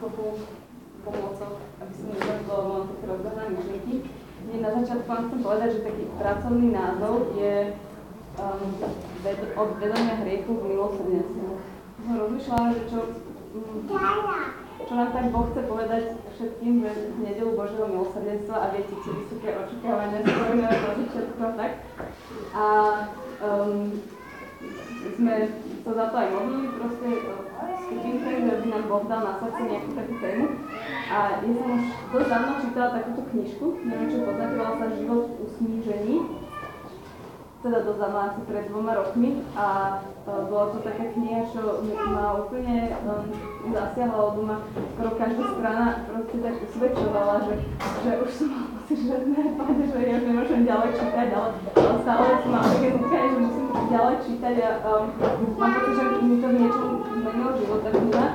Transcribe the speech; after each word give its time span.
náskoku 0.00 0.48
pomocou, 1.04 1.60
aby 1.76 1.92
som 1.92 2.06
nezabudla, 2.08 2.68
mám 2.72 2.88
také 2.88 3.04
rozdané 3.04 3.42
myšlienky. 3.52 3.94
Nie 4.48 4.56
na 4.64 4.70
začiatku 4.80 5.04
vám 5.04 5.24
chcem 5.28 5.40
povedať, 5.44 5.68
že 5.76 5.84
taký 5.84 6.04
pracovný 6.16 6.68
názov 6.72 7.36
je 7.36 7.54
um, 8.40 8.60
ved, 9.20 9.40
od 9.60 9.70
vedomia 9.76 10.16
hriechu 10.24 10.52
v 10.56 10.64
milosrdenstve. 10.72 11.48
Som 12.00 12.14
rozmýšľala, 12.16 12.68
že 12.72 12.82
čo, 12.88 12.98
um, 13.52 13.76
čo 14.88 14.92
nám 14.96 15.08
tak 15.12 15.26
Boh 15.28 15.46
chce 15.52 15.62
povedať 15.68 16.04
všetkým, 16.32 16.74
že 16.80 16.90
v 17.12 17.18
nedelu 17.20 17.52
Božieho 17.52 17.84
milosrdenstva 17.92 18.56
a 18.56 18.66
viete, 18.72 18.96
tie 19.04 19.12
vysoké 19.12 19.48
očakávania, 19.52 20.24
s 20.24 20.32
ktorými 20.32 20.62
na 20.64 20.72
začiatku 20.72 21.44
tak. 21.60 21.72
A 22.56 22.64
um, 23.44 24.00
sme 25.16 25.34
sa 25.84 25.92
za 25.92 26.06
to 26.08 26.16
aj 26.16 26.28
modlili 26.32 26.68
proste 26.72 27.08
skupinke, 27.90 28.30
že 28.46 28.54
by 28.62 28.66
nám 28.70 28.84
Boh 28.86 29.04
na 29.10 29.34
srdce 29.42 29.62
nejakú 29.66 29.90
takú 29.98 30.14
tému. 30.22 30.46
A 31.10 31.42
ja 31.42 31.50
som 31.50 31.66
už 31.74 31.84
dosť 32.14 32.28
dávno 32.30 32.52
čítala 32.62 32.88
takúto 32.94 33.22
knižku, 33.34 33.66
neviem 33.82 34.08
čo 34.14 34.18
poznáte, 34.22 34.54
sa 34.54 34.86
Život 34.94 35.22
v 35.26 35.36
usmížení 35.42 36.16
teda 37.60 37.84
dosť 37.84 38.00
asi 38.08 38.40
pred 38.48 38.64
dvoma 38.72 38.96
rokmi 38.96 39.44
a 39.52 40.00
uh, 40.00 40.48
bola 40.48 40.72
to 40.72 40.78
taká 40.80 41.12
kniha, 41.12 41.44
čo 41.52 41.84
ma 42.08 42.40
úplne 42.40 42.88
um, 43.04 43.28
zasiahla, 43.68 44.32
lebo 44.32 44.40
ma 44.48 44.56
skoro 44.96 45.10
každá 45.20 45.44
strana 45.60 45.86
proste 46.08 46.36
tak 46.40 46.56
usvedčovala, 46.64 47.34
že, 47.44 47.54
že 48.00 48.10
už 48.16 48.30
som 48.32 48.48
mal 48.48 48.64
pocit, 48.80 48.98
že 49.04 49.16
ne, 49.28 49.42
páne, 49.60 49.84
že 49.92 49.98
ja 50.00 50.18
nemôžem 50.24 50.60
ďalej 50.64 50.90
čítať, 51.04 51.28
ale, 51.36 51.48
stále 52.00 52.24
som 52.40 52.48
mal 52.48 52.64
také 52.64 52.88
nutkanie, 52.96 53.28
že 53.28 53.40
musím 53.44 53.66
ďalej 53.92 54.16
čítať 54.24 54.54
a 54.64 54.70
um, 54.80 55.04
mám 55.60 55.70
pocit, 55.76 55.94
že 56.00 56.04
mi 56.24 56.36
to 56.40 56.48
v 56.48 56.56
niečom 56.64 56.88
zmenilo 57.12 57.50
život, 57.60 57.80
tak 57.84 57.92
kniha. 57.92 58.28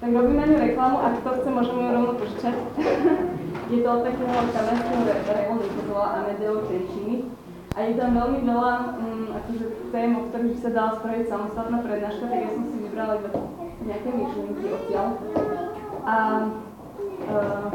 Tak 0.00 0.10
robím 0.16 0.36
na 0.38 0.46
ňu 0.46 0.56
reklamu, 0.56 0.96
ak 0.96 1.14
to 1.20 1.30
chce, 1.42 1.48
môžem 1.50 1.76
ju 1.76 1.88
rovno 1.90 2.12
požičať. 2.16 2.54
je 3.74 3.78
to 3.82 3.88
od 3.90 4.02
takého 4.02 4.32
kamerského 4.54 5.10
bola 5.90 6.22
Amedeo 6.22 6.62
Čenčiny 6.70 7.09
a 7.80 7.88
je 7.88 7.96
tam 7.96 8.12
veľmi 8.12 8.44
veľa 8.44 8.72
um, 9.00 9.32
akože 9.40 9.64
tém, 9.88 10.12
o 10.12 10.28
ktorých 10.28 10.52
by 10.52 10.58
sa 10.60 10.70
dala 10.76 10.90
spraviť 11.00 11.24
samostatná 11.32 11.78
prednáška, 11.80 12.28
tak 12.28 12.40
ja 12.44 12.50
som 12.52 12.64
si 12.68 12.76
vybrala 12.84 13.14
iba 13.16 13.30
nejaké 13.88 14.08
myšlienky 14.12 14.64
odtiaľ. 14.68 15.08
A 16.04 16.16
uh, 17.24 17.68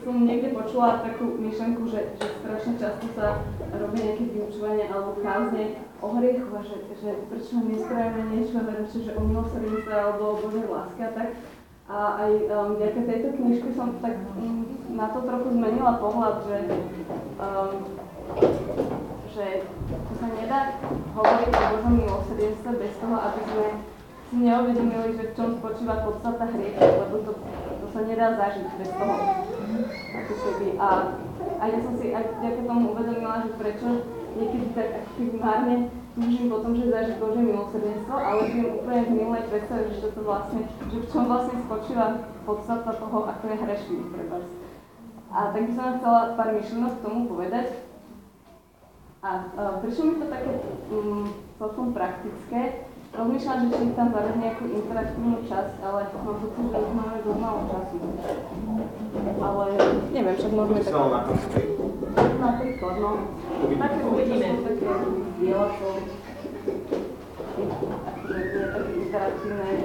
som 0.00 0.24
niekde 0.24 0.56
počula 0.56 1.04
takú 1.04 1.36
myšlenku, 1.36 1.84
že, 1.92 2.16
že 2.16 2.26
strašne 2.40 2.80
často 2.80 3.06
sa 3.12 3.44
robí 3.76 4.00
nejaké 4.00 4.24
vyučovanie 4.32 4.88
alebo 4.88 5.20
kázne 5.20 5.84
o 6.00 6.08
hriechu 6.16 6.48
že, 6.64 6.76
že 6.96 7.10
prečo 7.28 7.60
nespravíme 7.60 8.32
niečo, 8.32 8.56
že 9.04 9.12
o 9.12 9.20
milosrdenstve 9.20 9.92
alebo 9.92 10.32
o 10.32 10.40
Božej 10.48 10.64
láske 10.64 11.02
a 11.04 11.12
tak. 11.12 11.28
A 11.88 12.20
aj 12.20 12.32
um, 12.52 12.76
vďaka 12.76 13.00
tejto 13.08 13.28
knižky 13.40 13.72
som 13.72 13.96
tak 14.04 14.20
um, 14.36 14.68
na 14.92 15.08
to 15.08 15.24
trochu 15.24 15.48
zmenila 15.56 15.96
pohľad, 15.96 16.44
že, 16.44 16.58
um, 17.40 17.72
že 19.32 19.64
to 19.88 20.12
sa 20.20 20.28
nedá 20.36 20.76
hovoriť 21.16 21.48
o 21.48 21.64
Božom 21.72 21.94
milosrdenstve 21.96 22.72
bez 22.76 22.92
toho, 23.00 23.16
aby 23.16 23.40
sme 23.40 23.66
si 24.28 24.36
neuvedomili, 24.36 25.16
že 25.16 25.32
v 25.32 25.36
čom 25.40 25.48
spočíva 25.56 26.04
podstata 26.04 26.44
hriechu, 26.52 26.76
lebo 26.84 27.16
to, 27.24 27.32
to 27.80 27.86
sa 27.96 28.00
nedá 28.04 28.36
zažiť 28.36 28.68
bez 28.76 28.90
toho. 28.92 29.16
Ako 30.12 30.32
keby. 30.44 30.68
A, 30.76 30.88
a 31.56 31.64
ja 31.72 31.78
som 31.80 31.96
si 31.96 32.12
aj 32.12 32.36
vďaka 32.36 32.62
tomu 32.68 32.92
uvedomila, 32.92 33.48
že 33.48 33.56
prečo 33.56 34.04
niekedy 34.36 34.76
tak 34.76 34.88
ako 34.92 35.10
keby 35.16 35.32
márne 35.40 35.76
túžim 36.18 36.50
potom, 36.50 36.74
že 36.74 36.90
zažiť 36.90 37.16
Božie 37.22 37.42
milosrdenstvo, 37.46 38.14
ale 38.18 38.50
žijem 38.50 38.68
úplne 38.74 39.00
v 39.06 39.14
minulej 39.14 39.44
predstave, 39.46 39.82
že 39.94 40.10
to 40.10 40.20
vlastne, 40.26 40.60
že 40.90 40.98
v 40.98 41.06
čom 41.14 41.22
vlastne 41.30 41.56
spočíva 41.62 42.06
podstata 42.42 42.90
toho, 42.98 43.18
ako 43.30 43.44
je 43.46 43.56
hrešný 43.62 43.98
pre 44.10 44.24
vás. 44.26 44.46
A 45.30 45.38
tak 45.54 45.62
by 45.62 45.70
som 45.76 45.84
vám 45.84 45.96
chcela 46.02 46.20
pár 46.34 46.50
myšlienok 46.56 46.92
k 46.98 47.04
tomu 47.04 47.20
povedať. 47.30 47.68
A 49.18 49.30
uh, 49.54 49.74
prišlo 49.82 50.02
mi 50.08 50.14
to 50.18 50.26
také 50.30 50.52
um, 50.90 51.26
celkom 51.58 51.86
praktické. 51.94 52.60
Rozmýšľam, 53.08 53.58
že 53.66 53.68
či 53.72 53.96
tam 53.96 54.08
zavedť 54.12 54.36
nejakú 54.36 54.64
interaktívnu 54.68 55.38
časť, 55.48 55.74
ale 55.80 56.00
mám 56.12 56.36
pocit, 56.44 56.64
že 56.70 56.76
už 56.76 56.92
máme 56.92 57.18
dosť 57.24 57.40
málo 57.40 57.60
času. 57.72 57.96
Ale 59.40 59.64
neviem, 60.12 60.36
však 60.36 60.52
môžeme 60.52 60.80
tak... 60.84 61.87
Napríklad, 62.48 62.94
no. 62.96 63.10
Také 63.76 64.00
uvidíme. 64.08 64.46
Je 64.48 64.64
také 64.64 64.84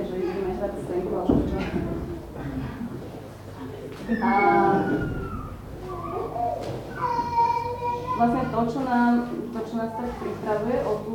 že 0.07 0.16
ideme 0.16 0.51
hrať 0.56 0.73
scénku 0.88 1.12
a 1.12 1.23
čo. 1.28 1.35
A 4.23 4.31
vlastne 8.16 8.44
to, 8.47 8.59
čo, 8.72 8.79
nám, 8.88 9.12
to, 9.52 9.59
čo 9.68 9.75
nás 9.75 9.91
tak 10.00 10.09
pripravuje 10.23 10.78
o 10.88 10.91
tú 11.03 11.13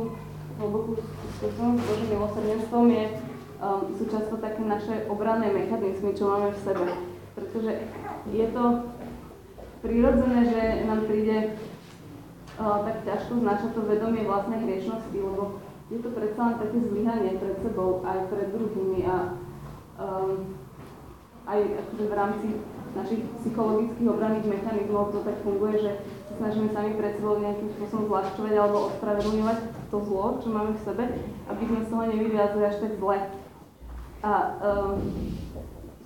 hlbokú 0.61 0.91
skúsenosť 1.39 1.77
s 1.79 1.85
Božím 1.87 2.09
milosrdenstvom, 2.13 2.85
je, 2.93 3.05
um, 3.63 3.81
sú 3.97 4.03
často 4.05 4.35
také 4.37 4.61
naše 4.61 5.07
obranné 5.09 5.49
mechanizmy, 5.49 6.13
čo 6.13 6.29
máme 6.29 6.53
v 6.53 6.61
sebe. 6.61 6.85
Pretože 7.33 7.71
je 8.29 8.45
to 8.51 8.63
prirodzené, 9.79 10.39
že 10.51 10.61
nám 10.87 11.07
príde 11.07 11.55
uh, 12.59 12.83
tak 12.83 13.07
ťažko 13.07 13.33
značať 13.39 13.69
to 13.75 13.81
vedomie 13.87 14.27
vlastnej 14.27 14.59
hriešnosti, 14.63 15.15
lebo 15.15 15.63
je 15.89 15.97
to 16.03 16.09
predsa 16.13 16.41
len 16.45 16.55
také 16.61 16.77
zlyhanie 16.85 17.31
pred 17.41 17.55
sebou 17.65 18.05
aj 18.05 18.29
pred 18.29 18.47
druhými 18.53 19.01
a 19.09 19.17
um, 19.97 20.53
aj 21.49 21.59
akože 21.81 22.05
v 22.05 22.13
rámci 22.13 22.47
našich 22.93 23.21
psychologických 23.41 24.09
obranných 24.09 24.49
mechanizmov 24.49 25.13
to 25.13 25.25
tak 25.25 25.37
funguje, 25.41 25.81
že 25.81 25.91
sa 26.29 26.33
snažíme 26.37 26.69
sami 26.73 26.93
pred 26.93 27.17
sebou 27.17 27.41
nejakým 27.41 27.69
spôsobom 27.77 28.05
zľahčovať 28.05 28.53
alebo 28.53 28.77
ospravedlňovať 28.93 29.59
to 29.89 29.97
zlo, 30.05 30.25
čo 30.41 30.47
máme 30.53 30.71
v 30.77 30.85
sebe, 30.85 31.03
aby 31.49 31.63
sme 31.65 31.79
z 31.85 31.89
toho 31.89 32.03
nevyviazli 32.05 32.61
až 32.65 32.77
tak 32.81 32.93
zle. 32.97 33.17
A 34.19 34.31
um, 34.61 34.93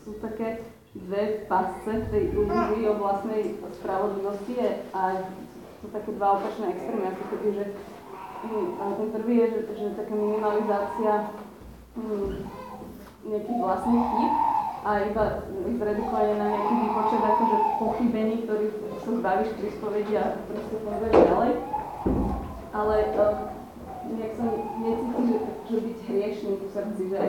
sú 0.03 0.15
také 0.19 0.72
dve 0.93 1.23
pasce 1.49 1.89
v 1.89 2.09
tej 2.13 2.23
ilúzii 2.37 2.85
o 2.85 3.01
vlastnej 3.01 3.57
spravodlivosti 3.81 4.55
a 4.93 5.25
sú 5.81 5.89
také 5.89 6.13
dva 6.13 6.37
opačné 6.37 6.77
extrémy, 6.77 7.05
ako 7.09 7.23
keby, 7.33 7.49
že 7.57 7.65
hm, 8.45 8.67
a 8.77 8.83
ten 9.01 9.09
prvý 9.09 9.35
je, 9.41 9.47
že, 9.49 9.59
že 9.73 9.97
taká 9.97 10.13
minimalizácia 10.13 11.13
hm, 11.97 12.29
nejakých 13.25 13.59
vlastných 13.59 14.05
chýb 14.05 14.33
a 14.83 14.89
iba 14.99 15.23
ich 15.63 15.77
zredukovanie 15.79 16.35
na 16.35 16.47
nejaký 16.51 16.73
výpočet 16.75 17.21
akože 17.23 17.57
pochybení, 17.79 18.35
ktorý 18.43 18.65
sa 18.99 19.11
zbavíš 19.15 19.49
pri 19.55 19.67
spovedi 19.79 20.13
a 20.19 20.25
proste 20.43 20.75
funguješ 20.83 21.15
ďalej. 21.23 21.51
Ale 22.73 22.95
uh, 23.15 23.35
nejak 24.11 24.33
som 24.35 24.47
necítim, 24.83 25.23
že, 25.23 25.37
že 25.71 25.77
byť 25.87 25.97
hriešný 26.03 26.51
v 26.59 26.63
srdci, 26.67 27.03
že, 27.15 27.19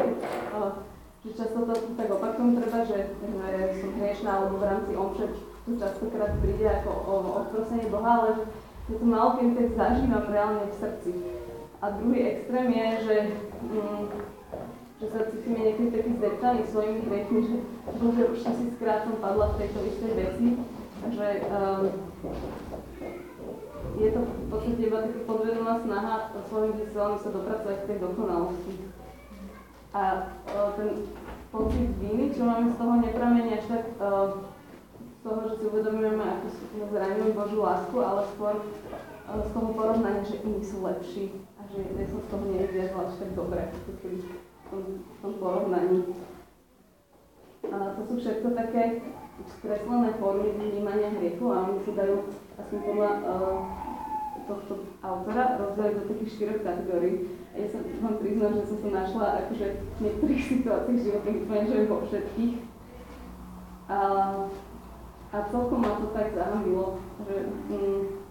uh, 0.59 0.83
že 1.25 1.31
často 1.33 1.65
to 1.65 1.75
tak 1.97 2.09
opakujem 2.13 2.61
treba, 2.61 2.85
že, 2.85 2.99
že 3.17 3.81
som 3.81 3.91
hriešná, 3.97 4.31
alebo 4.31 4.61
v 4.61 4.69
rámci 4.69 4.93
omše 4.93 5.25
to 5.65 5.71
častokrát 5.81 6.37
príde 6.45 6.69
ako 6.69 6.91
o 6.93 7.15
odprosenie 7.41 7.89
Boha, 7.89 8.11
ale 8.21 8.31
že, 8.37 8.45
že 8.93 8.95
to 9.01 9.05
malo 9.09 9.41
kedy 9.41 9.57
tak 9.57 9.69
zažívam 9.73 10.29
reálne 10.29 10.65
v 10.69 10.77
srdci. 10.77 11.13
A 11.81 11.85
druhý 11.97 12.21
extrém 12.29 12.69
je, 12.69 12.89
že 13.09 13.17
um, 13.73 14.13
že 15.05 15.07
sa 15.11 15.27
cítime 15.27 15.59
niekedy 15.59 15.91
taký 15.91 16.11
zdeptaný 16.17 16.61
svojimi 16.71 17.01
hriechmi, 17.11 17.41
že 17.45 17.57
bože, 17.99 18.25
už 18.31 18.39
tisíckrát 18.47 19.05
som 19.05 19.19
padla 19.19 19.53
v 19.53 19.59
tejto 19.61 19.79
istej 19.91 20.13
veci. 20.17 20.47
Takže 21.05 21.27
um, 21.51 21.83
je 24.01 24.09
to 24.09 24.21
v 24.25 24.47
podstate 24.49 24.83
iba 24.87 24.99
taká 25.05 25.21
podvedomá 25.29 25.75
snaha 25.85 26.15
svojimi 26.49 26.89
silami 26.89 27.17
sa 27.21 27.31
dopracovať 27.35 27.77
k 27.85 27.89
tej 27.91 27.99
dokonalosti. 28.01 28.73
A 29.95 30.03
uh, 30.27 30.75
ten 30.75 31.07
pocit 31.55 31.87
viny, 32.03 32.35
čo 32.35 32.43
máme 32.43 32.75
z 32.75 32.77
toho, 32.83 32.99
nepramení 32.99 33.51
až 33.55 33.65
tak 33.71 33.85
uh, 34.03 34.43
z 34.99 35.19
toho, 35.23 35.39
že 35.47 35.53
si 35.55 35.65
uvedomujeme, 35.71 36.19
ako 36.19 36.47
zraňujú 36.91 37.31
Božú 37.31 37.59
lásku, 37.63 37.97
ale 38.03 38.27
skôr 38.35 38.55
uh, 38.59 39.39
z 39.39 39.49
toho 39.55 39.69
porovnania, 39.71 40.27
že 40.27 40.43
iní 40.43 40.61
sú 40.67 40.83
lepší 40.83 41.31
a 41.57 41.71
že 41.71 41.87
ja 41.95 42.05
som 42.11 42.21
z 42.27 42.29
toho 42.29 42.45
nevyviazla 42.51 43.01
až 43.07 43.15
tak 43.23 43.31
dobre, 43.39 43.63
keby 44.03 44.19
v 44.75 45.19
tom 45.23 45.33
porovnaní. 45.39 46.11
A 47.71 47.77
to 47.97 48.01
sú 48.11 48.15
všetko 48.19 48.53
také 48.59 49.01
skreslené 49.47 50.11
formy 50.19 50.53
vnímania 50.59 51.11
hriechu 51.17 51.47
a 51.55 51.71
oni 51.71 51.81
si 51.87 51.93
dajú, 51.95 52.29
aspoň 52.59 52.79
podľa 52.83 53.11
uh, 53.23 53.59
tohto 54.45 54.73
autora, 55.01 55.59
rozdeliť 55.61 55.95
do 55.99 56.05
takých 56.13 56.33
štyroch 56.37 56.61
kategórií. 56.65 57.17
A 57.53 57.55
ja 57.61 57.67
sa 57.71 57.79
vám 58.03 58.17
priznám, 58.19 58.53
že 58.59 58.69
som 58.69 58.79
sa 58.83 58.91
našla 58.93 59.27
akože 59.47 59.67
v 59.79 59.99
niektorých 60.03 60.43
situáciách 60.51 61.01
životných 61.05 61.41
úplne, 61.47 61.89
vo 61.89 61.99
všetkých. 62.09 62.55
A, 63.85 63.99
a 65.33 65.37
celkom 65.51 65.81
ma 65.81 65.93
to 66.01 66.09
tak 66.17 66.33
zahambilo, 66.33 67.03
že 67.29 67.35
mm, 67.69 68.25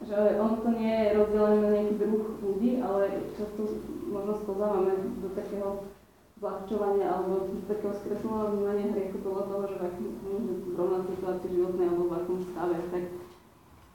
že 0.00 0.16
ono 0.40 0.56
to 0.64 0.70
nie 0.80 0.96
je 0.96 1.12
rozdelené 1.12 1.60
na 1.60 1.70
nejaký 1.76 1.94
druh 2.00 2.24
ľudí, 2.40 2.80
ale 2.80 3.20
často 3.36 3.62
možno 4.08 4.32
sklzávame 4.40 4.92
do 5.20 5.28
takého 5.36 5.92
zľahčovania 6.40 7.06
alebo 7.12 7.52
do 7.52 7.60
takého 7.68 7.92
skresleného 7.92 8.48
vnímania 8.56 8.86
hriechu 8.96 9.20
podľa 9.20 9.44
toho, 9.44 9.62
že 9.68 9.76
v 9.76 9.84
akom 9.84 10.08
zrovna 10.72 10.98
situácii 11.04 11.50
životnej 11.52 11.86
alebo 11.92 12.04
v 12.08 12.16
akom 12.16 12.38
stave. 12.40 12.76
Tak, 12.88 13.04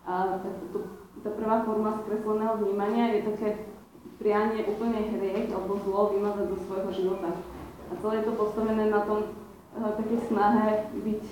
a 0.06 0.38
tak 0.38 0.54
to, 0.70 0.80
tá 1.26 1.30
prvá 1.34 1.66
forma 1.66 2.06
skresleného 2.06 2.62
vnímania 2.62 3.18
je 3.18 3.30
také 3.34 3.50
prianie 4.22 4.70
úplne 4.70 5.12
hriech 5.18 5.50
alebo 5.50 5.82
zlo 5.82 6.14
vymazať 6.14 6.46
zo 6.54 6.58
svojho 6.70 6.92
života. 6.94 7.30
A 7.90 7.94
celé 7.98 8.22
je 8.22 8.26
to 8.30 8.34
postavené 8.38 8.86
na 8.94 9.02
tom 9.04 9.34
uh, 9.74 9.92
také 9.98 10.16
snahe 10.30 10.94
byť 10.94 11.24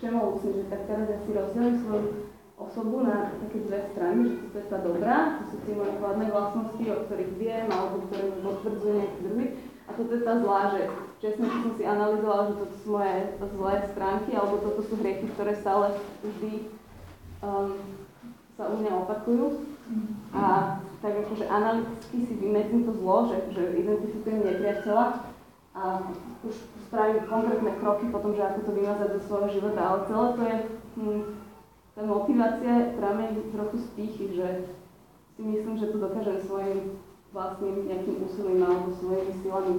všemohúcný, 0.00 0.50
že 0.56 0.64
tak 0.72 0.80
teraz 0.88 1.06
ja 1.08 1.18
si 1.24 1.30
rozdelím 1.32 1.76
svoju 1.84 2.08
osobu 2.56 3.04
na 3.04 3.36
také 3.36 3.68
dve 3.68 3.80
strany, 3.92 4.20
že 4.40 4.46
to 4.52 4.56
je 4.56 4.66
tá 4.72 4.78
dobrá, 4.80 5.16
to 5.40 5.42
sú 5.52 5.56
tie 5.68 5.74
moje 5.76 5.92
kladné 6.00 6.26
vlastnosti, 6.32 6.84
o 6.88 6.98
ktorých 7.04 7.32
viem, 7.36 7.66
alebo 7.68 8.08
ktoré 8.08 8.22
mi 8.32 8.38
potvrdzuje 8.40 8.92
nejaký 8.96 9.20
druhý. 9.28 9.46
A 9.86 9.90
toto 9.94 10.12
je 10.16 10.22
tá 10.24 10.34
zlá, 10.40 10.60
že 10.72 10.82
čestne 11.20 11.46
som 11.46 11.72
si 11.76 11.84
analyzovala, 11.84 12.42
že 12.50 12.58
toto 12.58 12.74
sú 12.80 12.88
moje 12.96 13.16
zlé 13.38 13.74
stránky, 13.92 14.30
alebo 14.32 14.54
toto 14.64 14.80
sú 14.88 14.94
hriechy, 15.00 15.26
ktoré 15.36 15.52
stále 15.60 15.86
vždy 16.24 16.52
um, 17.42 17.76
sa 18.56 18.72
u 18.72 18.74
mňa 18.80 18.92
opakujú. 19.04 19.46
A 20.32 20.44
tak 21.04 21.12
akože 21.22 21.44
analyticky 21.46 22.16
si 22.26 22.34
vymedzím 22.40 22.88
to 22.88 22.92
zlo, 22.98 23.28
že, 23.30 23.38
že 23.52 23.62
identifikujem 23.78 24.42
nepriateľa 24.42 25.06
a 25.76 25.84
už 26.40 26.54
spravím 26.88 27.28
konkrétne 27.28 27.72
kroky 27.84 28.08
potom, 28.08 28.32
že 28.32 28.42
ako 28.42 28.60
to 28.64 28.72
vymazať 28.72 29.08
do 29.12 29.20
svojho 29.28 29.48
života. 29.60 29.80
Ale 29.84 29.98
celé 30.08 30.26
to 30.32 30.42
je, 30.42 30.56
hm, 30.96 31.22
tá 31.92 32.00
motivácia 32.02 32.74
pramení 32.96 33.40
trochu 33.52 33.76
z 33.84 33.86
pýchy, 33.92 34.26
že 34.40 34.48
si 35.36 35.42
myslím, 35.44 35.76
že 35.76 35.92
to 35.92 36.00
dokážem 36.00 36.40
svojim 36.48 36.96
vlastným 37.36 37.84
nejakým 37.92 38.16
úsilím 38.24 38.64
alebo 38.64 38.96
svojimi 38.96 39.32
silami. 39.44 39.74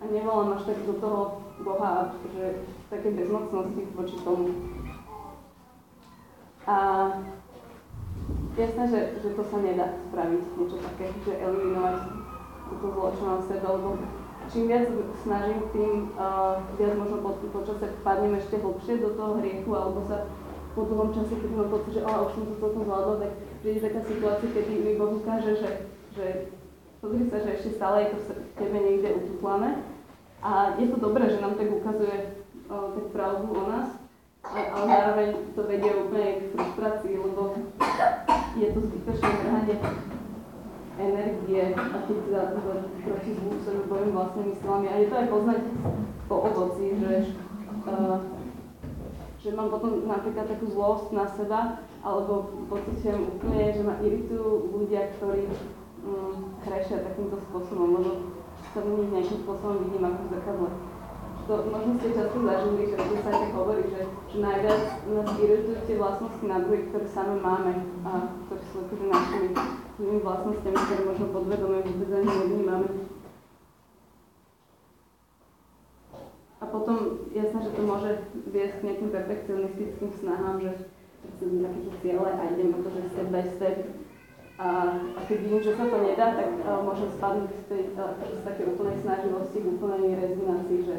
A 0.00 0.02
nevolám 0.06 0.54
až 0.54 0.70
tak 0.70 0.78
do 0.86 0.94
toho 1.02 1.20
Boha, 1.60 2.14
že 2.32 2.64
také 2.88 3.10
bezmocnosti 3.10 3.82
voči 3.92 4.16
tomu. 4.22 4.79
A 6.68 6.76
jasné, 8.56 8.84
že, 8.88 9.00
že 9.22 9.28
to 9.32 9.42
sa 9.44 9.58
nedá 9.64 9.96
spraviť, 10.10 10.42
niečo 10.58 10.78
také, 10.80 11.08
že 11.24 11.32
eliminovať 11.40 11.96
toto 12.70 12.86
zlo, 12.94 13.06
čo 13.16 13.24
sebe, 13.48 13.66
lebo 13.66 13.88
čím 14.50 14.64
viac 14.66 14.86
snažím, 15.22 15.58
tým 15.74 15.92
uh, 16.18 16.62
viac 16.78 16.94
možno 16.98 17.22
po, 17.22 17.30
po 17.50 17.60
čase 17.66 17.86
padnem 18.02 18.38
ešte 18.38 18.58
hlbšie 18.58 19.02
do 19.02 19.14
toho 19.14 19.38
hriechu, 19.38 19.70
alebo 19.70 20.02
sa 20.06 20.26
po 20.74 20.86
dlhom 20.86 21.10
čase, 21.14 21.34
keď 21.34 21.50
mám 21.54 21.70
pocit, 21.70 21.92
že 21.98 22.02
už 22.06 22.30
som 22.30 22.44
to 22.46 22.54
celkom 22.62 22.86
zvládla, 22.86 23.14
tak 23.26 23.32
príde 23.62 23.80
taká 23.82 24.00
situácia, 24.06 24.54
kedy 24.54 24.72
mi 24.80 24.92
Boh 24.94 25.18
ukáže, 25.18 25.52
že, 25.58 25.70
že 26.14 26.26
pozri 27.02 27.26
sa, 27.26 27.42
že 27.42 27.50
ešte 27.58 27.70
stále 27.74 28.06
je 28.06 28.08
to 28.14 28.18
v 28.22 28.30
tebe 28.54 28.78
niekde 28.78 29.08
ututlané. 29.18 29.82
A 30.40 30.78
je 30.78 30.86
to 30.88 30.96
dobré, 30.96 31.28
že 31.28 31.42
nám 31.42 31.58
tak 31.58 31.68
ukazuje 31.68 32.16
uh, 32.70 32.96
tak 32.96 33.06
pravdu 33.12 33.46
o 33.50 33.62
nás, 33.66 33.99
ale 34.44 34.86
zároveň 34.88 35.28
to 35.54 35.60
vedie 35.68 35.92
úplne 35.94 36.28
k 36.40 36.42
frustrácii, 36.56 37.14
lebo 37.20 37.42
je 38.56 38.66
to 38.72 38.80
zbytočné 38.80 39.30
vrhanie 39.30 39.76
energie 41.00 41.62
a 41.72 41.96
keď 42.04 42.18
za, 42.28 42.42
za 42.60 42.72
proti 43.04 43.30
zlu 43.36 43.52
sa 43.64 43.70
bojím 43.88 44.12
vlastnými 44.12 44.54
silami. 44.60 44.86
A 44.88 44.94
je 45.00 45.06
to 45.08 45.14
aj 45.16 45.26
poznať 45.32 45.60
po 46.28 46.36
ovoci, 46.44 46.84
že, 47.00 47.12
uh, 47.88 48.18
že 49.40 49.48
mám 49.56 49.68
potom 49.72 50.04
napríklad 50.04 50.46
takú 50.48 50.66
zlosť 50.72 51.08
na 51.16 51.24
seba, 51.30 51.60
alebo 52.04 52.64
pocitujem 52.68 53.28
úplne, 53.36 53.76
že 53.76 53.82
ma 53.84 53.94
iritujú 54.04 54.72
ľudia, 54.72 55.12
ktorí 55.20 55.48
um, 56.04 56.56
hrešia 56.64 57.04
takýmto 57.04 57.40
spôsobom, 57.48 58.00
lebo 58.00 58.10
sa 58.72 58.80
v 58.84 58.88
nich 59.00 59.08
nejakým 59.08 59.38
spôsobom 59.44 59.76
vidím 59.88 60.04
ako 60.04 60.20
v 60.28 60.32
to 61.50 61.66
možno 61.66 61.98
ste 61.98 62.14
často 62.14 62.38
zažili, 62.46 62.94
že 62.94 63.18
sa 63.26 63.30
tak 63.34 63.50
hovorí, 63.58 63.82
že, 63.90 64.06
že 64.06 64.36
najviac 64.38 64.82
nás 65.10 65.28
iritujú 65.34 65.82
tie 65.82 65.98
vlastnosti 65.98 66.44
na 66.46 66.62
druhých, 66.62 66.86
ktoré 66.94 67.06
sami 67.10 67.36
máme 67.42 67.72
a 68.06 68.10
ktoré 68.46 68.62
sú 68.70 68.76
akože 68.86 69.06
našimi 69.10 69.48
tými 69.98 70.18
vlastnosťami, 70.22 70.78
ktoré 70.78 71.02
možno 71.10 71.26
podvedome 71.34 71.82
vôbec 71.82 72.10
ani 72.14 72.30
nevnímame. 72.30 72.88
A 76.62 76.64
potom 76.70 77.26
jasné, 77.34 77.58
že 77.66 77.74
to 77.74 77.82
môže 77.82 78.10
viesť 78.46 78.74
k 78.78 78.84
nejakým 78.86 79.10
perfekcionistickým 79.10 80.10
snahám, 80.22 80.56
že 80.62 80.70
chcem 81.34 81.66
takéto 81.66 81.90
ciele 81.98 82.30
a 82.30 82.42
idem 82.54 82.78
o 82.78 82.78
to, 82.78 82.94
že 82.94 83.10
step 83.10 83.28
by 83.34 83.42
step 83.58 83.76
a, 84.60 84.92
a 85.16 85.20
keď 85.24 85.36
vidím, 85.40 85.62
že 85.64 85.72
sa 85.72 85.88
to 85.88 85.96
nedá, 86.04 86.36
tak 86.36 86.52
uh, 86.60 86.84
môžem 86.84 87.08
spadnúť 87.16 87.48
z, 87.48 87.64
tej, 87.64 87.82
uh, 87.96 88.12
z 88.20 88.44
také 88.44 88.68
úplnej 88.68 89.00
snaživosti 89.00 89.64
k 89.64 89.70
úplnej 89.72 90.20
rezignácii, 90.20 90.78
že 90.84 90.96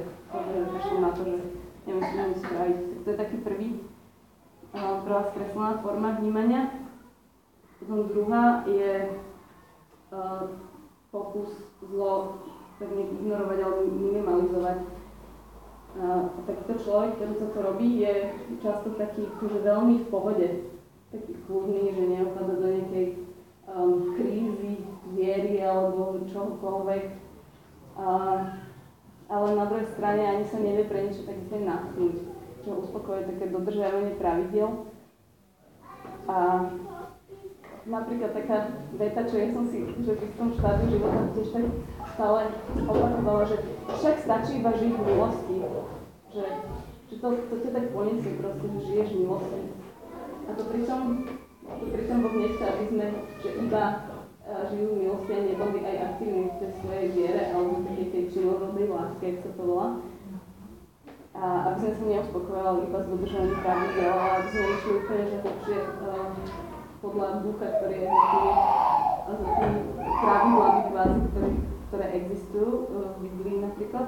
že 0.81 0.97
na 0.97 1.13
to, 1.13 1.21
že 1.29 1.37
čo 1.85 1.93
neviem 1.93 2.41
spraviť. 2.41 2.77
Tak 2.81 2.99
to 3.05 3.07
je 3.13 3.21
taký 3.21 3.37
prvý, 3.45 3.69
uh, 4.73 5.05
prvá 5.05 5.29
skreslená 5.29 5.77
forma 5.85 6.17
vnímania. 6.17 6.73
Potom 7.77 8.09
druhá 8.09 8.65
je 8.65 9.13
uh, 10.09 10.57
pokus 11.13 11.61
zlo 11.85 12.41
tak 12.81 12.89
ignorovať 12.89 13.57
alebo 13.61 13.81
minimalizovať. 13.93 14.77
Uh, 16.01 16.33
takýto 16.49 16.81
človek, 16.81 17.13
ktorý 17.13 17.33
sa 17.37 17.47
to 17.53 17.59
robí, 17.61 17.89
je 18.01 18.13
často 18.57 18.97
taký 18.97 19.29
akože 19.37 19.59
veľmi 19.61 20.01
v 20.01 20.09
pohode, 20.09 20.47
taký 21.13 21.37
kľudný, 21.45 21.93
že 21.93 22.03
neopada 22.09 22.57
do 22.57 22.65
nejakej 22.65 23.29
um, 23.67 24.15
krízy, 24.17 24.85
viery 25.13 25.61
alebo 25.61 26.23
čohokoľvek. 26.25 27.03
Uh, 27.91 28.61
ale 29.31 29.47
na 29.55 29.65
druhej 29.67 29.87
strane 29.95 30.23
ani 30.27 30.45
sa 30.47 30.59
nevie 30.59 30.87
pre 30.87 31.07
niečo 31.07 31.23
také 31.23 31.63
natchnúť, 31.63 32.15
čo 32.63 32.69
uspokojuje 32.83 33.31
také 33.35 33.45
dodržiavanie 33.51 34.19
pravidel. 34.19 34.91
A 36.27 36.67
napríklad 37.87 38.31
taká 38.35 38.57
veta, 38.99 39.21
čo 39.25 39.35
ja 39.39 39.47
som 39.55 39.65
si 39.71 39.87
že 40.05 40.13
v 40.19 40.35
tom 40.37 40.53
štádiu 40.53 40.99
života 40.99 41.33
tiež 41.33 41.49
tak 41.49 41.65
stále 42.13 42.39
opakovala, 42.85 43.43
že 43.47 43.57
však 43.87 44.15
stačí 44.21 44.51
iba 44.61 44.71
žiť 44.75 44.91
v 44.93 45.01
milosti. 45.01 45.55
Že, 46.31 46.45
že 47.11 47.15
to, 47.19 47.27
to 47.49 47.55
ťa 47.65 47.71
tak 47.71 47.85
poniesie 47.91 48.31
proste, 48.39 48.65
že 48.67 48.79
žiješ 48.87 49.09
v 49.15 49.19
milosti. 49.25 49.61
A 50.45 50.49
to 50.53 50.63
pričom 50.69 51.01
Pritom 51.79 52.17
Boh 52.23 52.35
nechce, 52.35 52.63
aby 52.63 52.83
sme 52.91 53.05
že 53.39 53.49
iba 53.57 53.83
uh, 54.43 54.63
žijú 54.69 54.89
milosti 54.99 55.31
a 55.31 55.39
neboli 55.47 55.79
aj 55.81 55.95
aktívni 56.11 56.43
v 56.51 56.59
tej 56.59 56.71
svojej 56.83 57.07
viere 57.15 57.41
alebo 57.51 57.71
v 57.79 57.85
takej 57.87 58.07
tej 58.11 58.23
činorodnej 58.35 58.87
láske, 58.91 59.23
ak 59.31 59.37
sa 59.41 59.51
to 59.55 59.61
volá. 59.63 59.87
A 61.31 61.43
aby 61.71 61.77
sme 61.79 61.91
sa 61.95 62.05
neuspokojovali 62.11 62.79
iba 62.91 62.99
s 62.99 63.07
dodržaním 63.07 63.57
pravidel, 63.63 64.11
ale 64.11 64.31
aby 64.35 64.47
sme 64.51 64.63
išli 64.75 64.91
úplne, 64.99 65.23
že 65.25 65.37
hlbšie 65.39 65.79
uh, 65.79 66.27
podľa 67.01 67.27
ducha, 67.41 67.67
ktorý 67.79 67.95
je 67.97 68.07
za 68.11 68.23
tými, 68.29 68.51
za 69.31 69.49
tými 69.57 69.79
pravidlami 70.21 70.81
kvázi, 70.91 71.19
ktoré, 71.31 71.49
ktoré 71.89 72.05
existujú 72.19 72.71
uh, 72.71 72.85
v 73.15 73.17
Biblii 73.25 73.57
napríklad. 73.63 74.07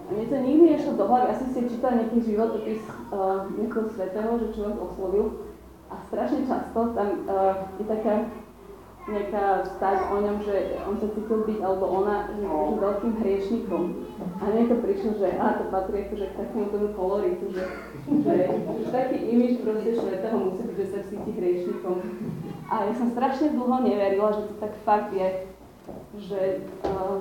A 0.00 0.08
mne 0.10 0.26
to 0.26 0.36
nikdy 0.42 0.64
nešlo 0.74 0.98
do 0.98 1.04
hlavy. 1.06 1.26
Asi 1.30 1.44
ste 1.54 1.70
čítali 1.70 2.02
nejaký 2.02 2.18
životopis 2.34 2.82
uh, 3.14 3.46
nejakého 3.54 3.86
svetého, 3.94 4.30
že 4.42 4.54
človek 4.58 4.76
oslovil 4.82 5.26
a 5.90 5.94
strašne 6.06 6.46
často 6.46 6.94
tam 6.94 7.26
uh, 7.26 7.66
je 7.76 7.84
taká 7.84 8.30
nejaká 9.10 9.66
vstať 9.66 9.98
o 10.12 10.16
ňom, 10.22 10.36
že 10.44 10.56
on 10.86 10.94
sa 11.00 11.08
cítil 11.10 11.42
byť, 11.42 11.58
alebo 11.58 11.84
ona, 11.88 12.30
že, 12.30 12.46
že 12.46 12.76
veľkým 12.78 13.12
hriešnikom. 13.18 13.82
A 14.38 14.42
to 14.54 14.76
prišlo, 14.78 15.10
že 15.18 15.28
a 15.34 15.46
to 15.58 15.64
patrí 15.72 16.06
akože 16.06 16.26
k 16.30 16.38
takému 16.38 16.66
tomu 16.70 16.88
koloritu, 16.94 17.44
že, 17.50 17.64
že, 18.06 18.34
že 18.54 18.86
taký 18.92 19.18
imič 19.34 19.64
proste 19.66 19.98
svetého 19.98 20.36
musí 20.38 20.62
byť, 20.62 20.76
že 20.78 20.86
sa 20.86 21.00
cíti 21.10 21.30
hriešnikom. 21.32 21.96
A 22.70 22.74
ja 22.86 22.92
som 22.94 23.08
strašne 23.10 23.56
dlho 23.56 23.76
neverila, 23.82 24.30
že 24.36 24.42
to 24.46 24.54
tak 24.62 24.72
fakt 24.86 25.10
je, 25.10 25.28
že, 26.20 26.42
uh, 26.86 27.18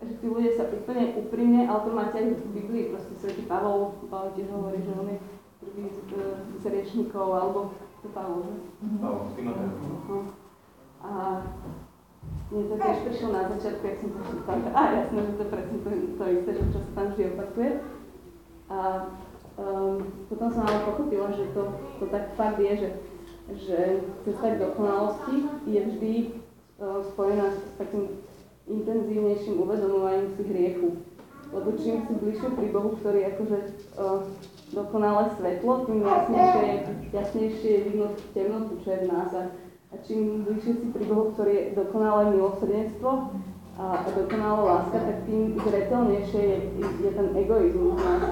že 0.00 0.12
tí 0.16 0.26
ľudia 0.30 0.52
sa 0.56 0.64
úplne 0.70 1.12
úprimne, 1.18 1.68
ale 1.68 1.80
to 1.84 1.90
máte 1.92 2.16
aj 2.16 2.26
v 2.30 2.52
Biblii, 2.56 2.88
proste 2.94 3.12
svätý 3.20 3.44
Pavol, 3.44 4.00
Pavol 4.08 4.32
tiež 4.32 4.48
hovorí, 4.48 4.80
že 4.80 4.96
on 4.96 5.12
je 5.12 5.18
prvý 5.64 5.88
z, 5.88 5.98
z 6.60 6.64
riečníkov, 6.68 7.26
alebo 7.32 7.60
to 8.02 8.08
Pavol, 8.12 8.44
že? 8.44 8.56
Pavol. 9.00 9.20
A 11.04 11.10
mne 12.52 12.62
to 12.70 12.76
tiež 12.80 12.98
prišlo 13.04 13.28
na 13.32 13.42
začiatku, 13.52 13.82
jak 13.84 13.98
som 14.00 14.10
to 14.16 14.20
čítala, 14.28 14.68
a 14.72 14.82
jasné, 14.92 15.20
že 15.20 15.34
to 15.36 15.44
presne 15.48 15.76
to, 15.84 15.90
to 15.90 16.24
isté, 16.32 16.50
že 16.56 16.64
čo 16.72 16.78
sa 16.80 16.90
tam 16.96 17.06
vždy 17.12 17.22
opakuje. 17.36 17.70
A 18.64 18.78
um, 19.60 19.96
potom 20.32 20.48
som 20.48 20.62
ale 20.64 20.88
pochopila, 20.88 21.28
že 21.32 21.44
to, 21.52 21.62
to 22.00 22.04
tak 22.08 22.24
fakt 22.36 22.60
je, 22.60 22.72
že, 22.76 22.88
že 23.52 23.78
cesta 24.24 24.56
k 24.56 24.60
dokonalosti 24.60 25.36
je 25.68 25.80
vždy 25.84 26.12
uh, 26.80 27.04
spojená 27.12 27.52
s 27.52 27.60
takým 27.76 28.24
intenzívnejším 28.64 29.60
uvedomovaním 29.60 30.32
si 30.36 30.42
hriechu. 30.48 30.88
Lebo 31.54 31.68
čím 31.78 32.02
si 32.02 32.12
bližšie 32.18 32.48
pri 32.58 32.68
Bohu, 32.74 32.90
ktorý 32.98 33.20
akože 33.30 33.58
uh, 33.94 34.26
dokonalé 34.74 35.30
svetlo, 35.38 35.86
tým 35.86 36.02
jasnejšie, 36.02 36.66
jasnejšie 37.14 37.70
je 37.70 37.80
vidno 37.86 38.06
temnotu, 38.34 38.72
čo 38.82 38.88
je 38.90 38.98
v 39.06 39.06
nás. 39.06 39.30
A 39.94 39.94
čím 40.02 40.42
bližšie 40.42 40.72
si 40.82 40.86
pri 40.90 41.04
Bohu, 41.06 41.30
ktorý 41.38 41.52
je 41.54 41.64
dokonalé 41.78 42.34
milosrdenstvo 42.34 43.10
a, 43.78 43.84
a 44.02 44.08
dokonalá 44.18 44.62
láska, 44.66 44.98
tak 44.98 45.18
tým 45.30 45.54
zretelnejšie 45.62 46.42
je, 46.42 46.58
je 47.06 47.10
ten 47.14 47.28
egoizmus 47.38 47.94
v 47.94 48.02
nás. 48.02 48.22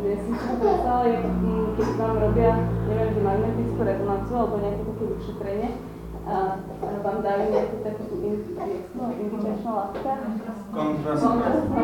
Že 0.00 0.12
si 0.16 0.32
si 0.32 0.52
predstavili, 0.60 1.16
mm, 1.28 1.68
keď 1.76 1.88
vám 2.00 2.16
robia, 2.24 2.52
neviem, 2.88 3.10
že 3.12 3.20
magnetickú 3.20 3.80
rezonanciu 3.84 4.36
alebo 4.36 4.56
nejaké 4.60 4.82
také 4.84 5.04
vyšetrenie, 5.16 5.68
a 6.30 6.38
vám 7.02 7.18
dajú 7.26 7.44
nejakú 7.50 7.76
takú 7.82 8.02
tú 8.06 8.16
látka. 9.66 10.12
Kontrastná 10.70 11.30
látka. 11.42 11.82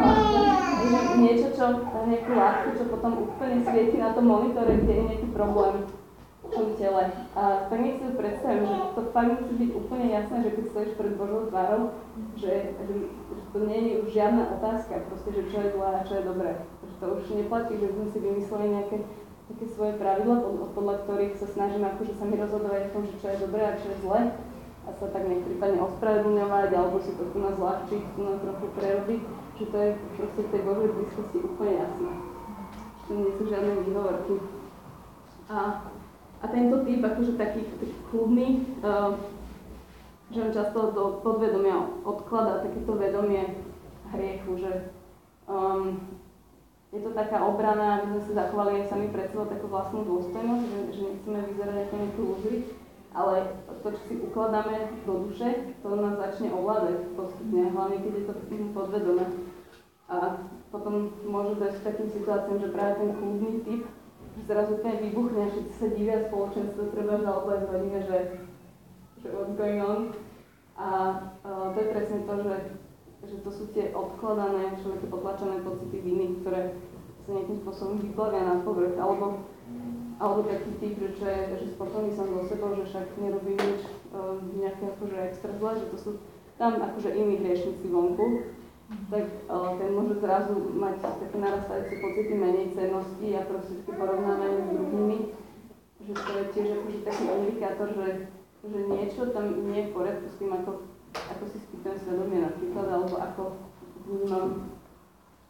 Niečo, 1.19 1.49
čo, 1.51 1.65
nejakú 2.07 2.33
látku, 2.39 2.69
čo 2.79 2.85
potom 2.87 3.13
úplne 3.27 3.59
svieti 3.67 3.99
na 3.99 4.15
tom 4.15 4.31
monitore, 4.31 4.79
kde 4.79 4.93
je 4.93 5.03
nejaký 5.11 5.29
problém 5.35 5.75
v 6.47 6.49
tom 6.55 6.67
tele. 6.79 7.11
A 7.35 7.43
tak 7.67 7.79
nech 7.83 7.99
si 7.99 8.07
predstavím, 8.15 8.71
že 8.71 8.77
to 8.95 9.03
fakt 9.11 9.35
musí 9.35 9.55
byť 9.67 9.71
úplne 9.75 10.07
jasné, 10.15 10.37
že 10.47 10.55
keď 10.55 10.65
stojíš 10.71 10.93
pred 10.95 11.13
Božou 11.19 11.51
tvárou, 11.51 11.83
že, 12.39 12.79
že, 12.87 12.95
že 13.35 13.43
to 13.51 13.59
nie 13.67 13.81
je 13.83 13.95
už 14.07 14.09
žiadna 14.15 14.43
otázka, 14.63 15.11
proste, 15.11 15.31
že 15.35 15.43
čo 15.51 15.59
je 15.59 15.75
zlé 15.75 15.89
a 15.91 16.07
čo 16.07 16.15
je 16.23 16.29
dobré. 16.29 16.53
Že 16.87 16.95
to 17.03 17.07
už 17.19 17.25
neplatí, 17.35 17.75
že 17.83 17.89
sme 17.91 18.07
si 18.15 18.19
vymysleli 18.23 18.67
nejaké 18.79 18.97
také 19.47 19.67
svoje 19.71 19.95
pravidla, 19.95 20.43
podľa 20.75 21.07
ktorých 21.07 21.39
sa 21.39 21.47
snažím 21.47 21.87
akože 21.87 22.19
sa 22.19 22.25
mi 22.27 22.35
rozhodovať 22.35 22.83
v 22.91 22.93
tom, 22.93 23.03
že 23.07 23.15
čo 23.23 23.27
je 23.31 23.43
dobré 23.47 23.63
a 23.63 23.79
čo 23.79 23.87
je 23.95 24.03
zlé 24.03 24.21
a 24.87 24.89
sa 24.95 25.07
tak 25.11 25.27
nejak 25.27 25.43
prípadne 25.47 25.79
ospravedlňovať 25.83 26.71
alebo 26.75 26.97
si 27.03 27.11
to 27.19 27.27
tu 27.35 27.39
nás 27.43 27.59
zľahčiť, 27.59 28.03
tu 28.15 28.21
nás 28.23 28.39
trochu 28.39 28.67
prerobiť, 28.79 29.21
že 29.59 29.65
to 29.67 29.77
je 29.83 29.91
proste 30.15 30.41
v 30.47 30.51
tej 30.55 30.63
Božej 30.63 30.89
blízkosti 30.95 31.39
úplne 31.43 31.75
jasné. 31.83 32.13
Že 33.07 33.13
nie 33.19 33.31
sú 33.35 33.43
žiadne 33.51 33.73
výhovorky. 33.83 34.35
A, 35.47 35.59
a 36.43 36.45
tento 36.51 36.77
typ 36.87 37.01
akože 37.03 37.33
taký, 37.35 37.61
taký 37.83 37.99
kľudný, 38.11 38.49
uh, 38.83 39.15
že 40.31 40.43
on 40.43 40.51
často 40.55 40.91
do 40.91 41.23
podvedomia 41.23 41.87
odkladá 42.03 42.63
takéto 42.67 42.99
vedomie 42.99 43.63
hriechu, 44.11 44.59
že 44.59 44.73
um, 45.51 46.16
je 46.95 47.01
to 47.03 47.11
taká 47.13 47.43
obrana, 47.43 47.99
aby 47.99 48.07
sme 48.15 48.21
si 48.23 48.33
zachovali 48.33 48.71
aj 48.81 48.89
sami 48.89 49.07
pred 49.11 49.27
sebou 49.31 49.47
takú 49.51 49.67
vlastnú 49.67 50.07
dôstojnosť, 50.07 50.65
že, 50.65 50.81
že 50.95 51.01
nechceme 51.03 51.39
vyzerať 51.51 51.77
ako 51.83 51.95
nejakú 51.99 52.21
lúzy, 52.23 52.55
ale 53.17 53.35
to, 53.83 53.89
čo 53.91 54.03
si 54.07 54.15
ukladáme 54.23 54.77
do 55.03 55.15
duše, 55.27 55.49
to 55.83 55.87
nás 55.97 56.15
začne 56.21 56.53
ovládať 56.53 57.11
postupne, 57.17 57.73
hlavne 57.73 57.99
keď 58.05 58.13
je 58.13 58.25
to 58.29 58.35
podvedomé. 58.77 59.27
A 60.07 60.39
potom 60.71 61.11
môže 61.27 61.59
dojsť 61.59 61.79
k 61.83 61.87
takým 61.91 62.09
situáciám, 62.15 62.59
že 62.63 62.71
práve 62.71 62.93
ten 63.03 63.11
kľudný 63.19 63.53
typ 63.67 63.83
že 64.37 64.53
zrazu 64.53 64.77
úplne 64.77 65.01
vybuchne 65.01 65.49
všetci 65.49 65.75
sa 65.81 65.89
divia 65.97 66.29
spoločenstvo, 66.29 66.93
treba 66.93 67.25
za 67.25 67.33
oblasť 67.41 67.67
hodine, 67.73 68.01
že, 68.05 68.19
že 69.25 69.29
what's 69.33 69.57
going 69.57 69.81
on. 69.81 70.13
A, 70.77 70.89
a 71.41 71.73
to 71.73 71.79
je 71.81 71.89
presne 71.89 72.21
to, 72.29 72.35
že 72.45 72.55
že 73.25 73.37
to 73.41 73.51
sú 73.51 73.65
tie 73.73 73.97
odkladané, 73.97 74.77
všelijaké 74.77 75.07
potlačené 75.09 75.65
pocity 75.65 75.97
viny, 76.05 76.27
ktoré 76.45 76.77
sa 77.25 77.31
nejakým 77.33 77.59
spôsobom 77.65 77.95
vyplavia 78.05 78.43
na 78.45 78.57
povrch, 78.61 78.95
alebo, 79.01 79.41
alebo 80.21 80.45
taký 80.45 80.73
typ, 80.79 80.95
že, 81.01 81.11
čo 81.17 81.25
je, 81.25 81.41
že 81.65 81.67
spokojný 81.75 82.13
som 82.13 82.29
so 82.29 82.45
sebou, 82.45 82.77
že 82.77 82.85
však 82.87 83.07
nerobím 83.19 83.59
nič 83.59 83.83
uh, 84.13 84.37
nejaké 84.61 84.85
akože 84.95 85.17
extra 85.33 85.53
zle, 85.57 85.73
že 85.81 85.87
to 85.91 85.97
sú 85.97 86.11
tam 86.61 86.77
akože 86.79 87.11
iní 87.17 87.41
hriešnici 87.41 87.89
vonku, 87.89 88.53
tak 89.11 89.27
uh, 89.51 89.75
ten 89.81 89.91
môže 89.97 90.23
zrazu 90.23 90.55
mať 90.77 91.03
také 91.03 91.37
narastajúce 91.41 91.95
pocity 91.99 92.35
menej 92.37 92.71
cennosti 92.77 93.29
a 93.35 93.43
proste 93.49 93.75
porovnávanie 93.91 94.61
s 94.63 94.69
druhými, 94.71 95.19
že 96.07 96.13
to 96.15 96.31
je 96.31 96.45
tiež 96.55 96.69
akože 96.79 97.01
taký 97.03 97.25
indikátor, 97.27 97.89
že, 97.97 98.09
že 98.63 98.79
niečo 98.87 99.35
tam 99.35 99.67
nie 99.67 99.83
je 99.83 99.89
v 99.91 99.95
poriadku 99.97 100.27
s 100.31 100.39
tým, 100.39 100.53
ako 100.55 100.96
ako 101.33 101.45
si 101.51 101.59
spýtam 101.63 101.97
svedomie 101.99 102.41
napríklad, 102.45 102.87
alebo 102.87 103.15
ako 103.19 103.43
vnímam 104.07 104.47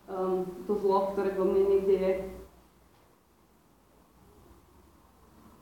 um, 0.09 0.47
to 0.67 0.73
zlo, 0.79 1.13
ktoré 1.13 1.35
vo 1.35 1.45
mne 1.45 1.63
niekde 1.69 1.95
je. 1.95 2.13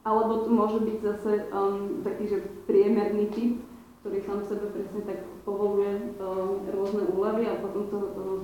Alebo 0.04 0.44
to 0.44 0.48
môže 0.52 0.78
byť 0.84 0.98
zase 1.00 1.32
um, 1.48 2.04
taký, 2.04 2.28
že 2.28 2.38
priemerný 2.68 3.32
typ, 3.32 3.64
ktorý 4.04 4.20
sám 4.20 4.44
sebe 4.44 4.68
presne 4.68 5.00
tak 5.08 5.24
povoluje 5.48 6.12
um, 6.20 6.60
rôzne 6.68 7.08
úlavy 7.08 7.48
a 7.48 7.56
potom 7.56 7.88
to 7.88 7.98
um, 8.12 8.40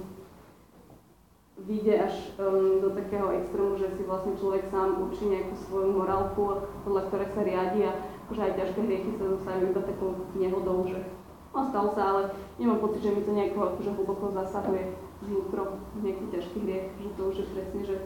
vyjde 1.68 2.00
až 2.00 2.14
um, 2.40 2.80
do 2.80 2.96
takého 2.96 3.28
extrému, 3.36 3.76
že 3.76 3.92
si 3.92 4.02
vlastne 4.08 4.40
človek 4.40 4.72
sám 4.72 5.04
určí 5.04 5.28
nejakú 5.28 5.54
svoju 5.68 5.90
morálku, 6.00 6.64
podľa 6.88 7.02
ktorej 7.12 7.28
sa 7.36 7.42
riadi 7.44 7.80
a 7.84 7.92
akože 8.24 8.40
aj 8.40 8.56
ťažké 8.56 8.80
hriechy 8.80 9.10
sa 9.20 9.24
dostajú 9.28 9.60
iba 9.68 9.82
takou 9.84 10.10
nehodou, 10.32 10.88
že 10.88 11.04
No 11.50 11.66
stal 11.66 11.86
sa, 11.98 12.02
ale 12.14 12.22
nemám 12.62 12.78
pocit, 12.78 13.02
že 13.02 13.10
mi 13.10 13.26
to 13.26 13.34
nejako 13.34 13.74
akože 13.74 13.90
hlboko 13.90 14.30
zasahuje 14.30 14.94
vnútro 15.26 15.82
nejaký 15.98 16.24
ťažký 16.30 16.58
hriech, 16.62 16.88
že 17.02 17.10
to 17.18 17.22
už 17.26 17.36
je 17.42 17.46
presne, 17.50 17.80
že 17.82 17.96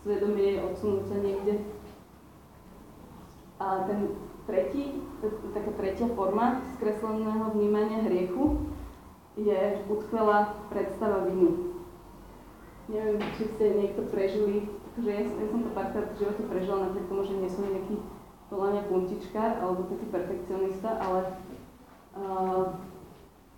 svedomie 0.00 0.56
je 0.56 0.64
odsunúce 0.64 1.12
niekde. 1.20 1.54
A 3.60 3.84
ten 3.84 4.16
tretí, 4.48 5.04
taká 5.52 5.70
tretia 5.76 6.08
forma 6.16 6.64
skresleného 6.76 7.52
vnímania 7.52 8.00
hriechu 8.08 8.72
je 9.36 9.84
utkvelá 9.88 10.56
predstava 10.72 11.28
viny. 11.28 11.76
Neviem, 12.88 13.20
či 13.36 13.48
ste 13.56 13.64
niekto 13.80 14.04
prežili, 14.12 14.68
akože 14.92 15.10
ja, 15.12 15.22
ja 15.24 15.46
som 15.48 15.60
to 15.64 15.70
párkrát 15.72 16.08
v 16.12 16.18
živote 16.20 16.42
prežila, 16.48 16.84
napriek 16.88 17.08
tomu, 17.08 17.22
že 17.24 17.36
nie 17.40 17.48
som 17.48 17.64
nejaký 17.64 17.96
podľa 18.52 18.84
puntičkár 18.86 19.50
alebo 19.64 19.88
taký 19.88 20.06
perfekcionista, 20.12 21.00
ale 21.00 21.20
uh, 22.12 22.76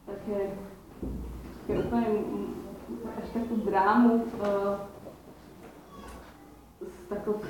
také, 0.06 0.54
také 1.66 1.72
úplne 1.82 2.08
až 3.18 3.26
takú 3.34 3.54
drámu 3.66 4.30
uh, 4.38 4.86
z 6.80 6.96
takého 7.10 7.42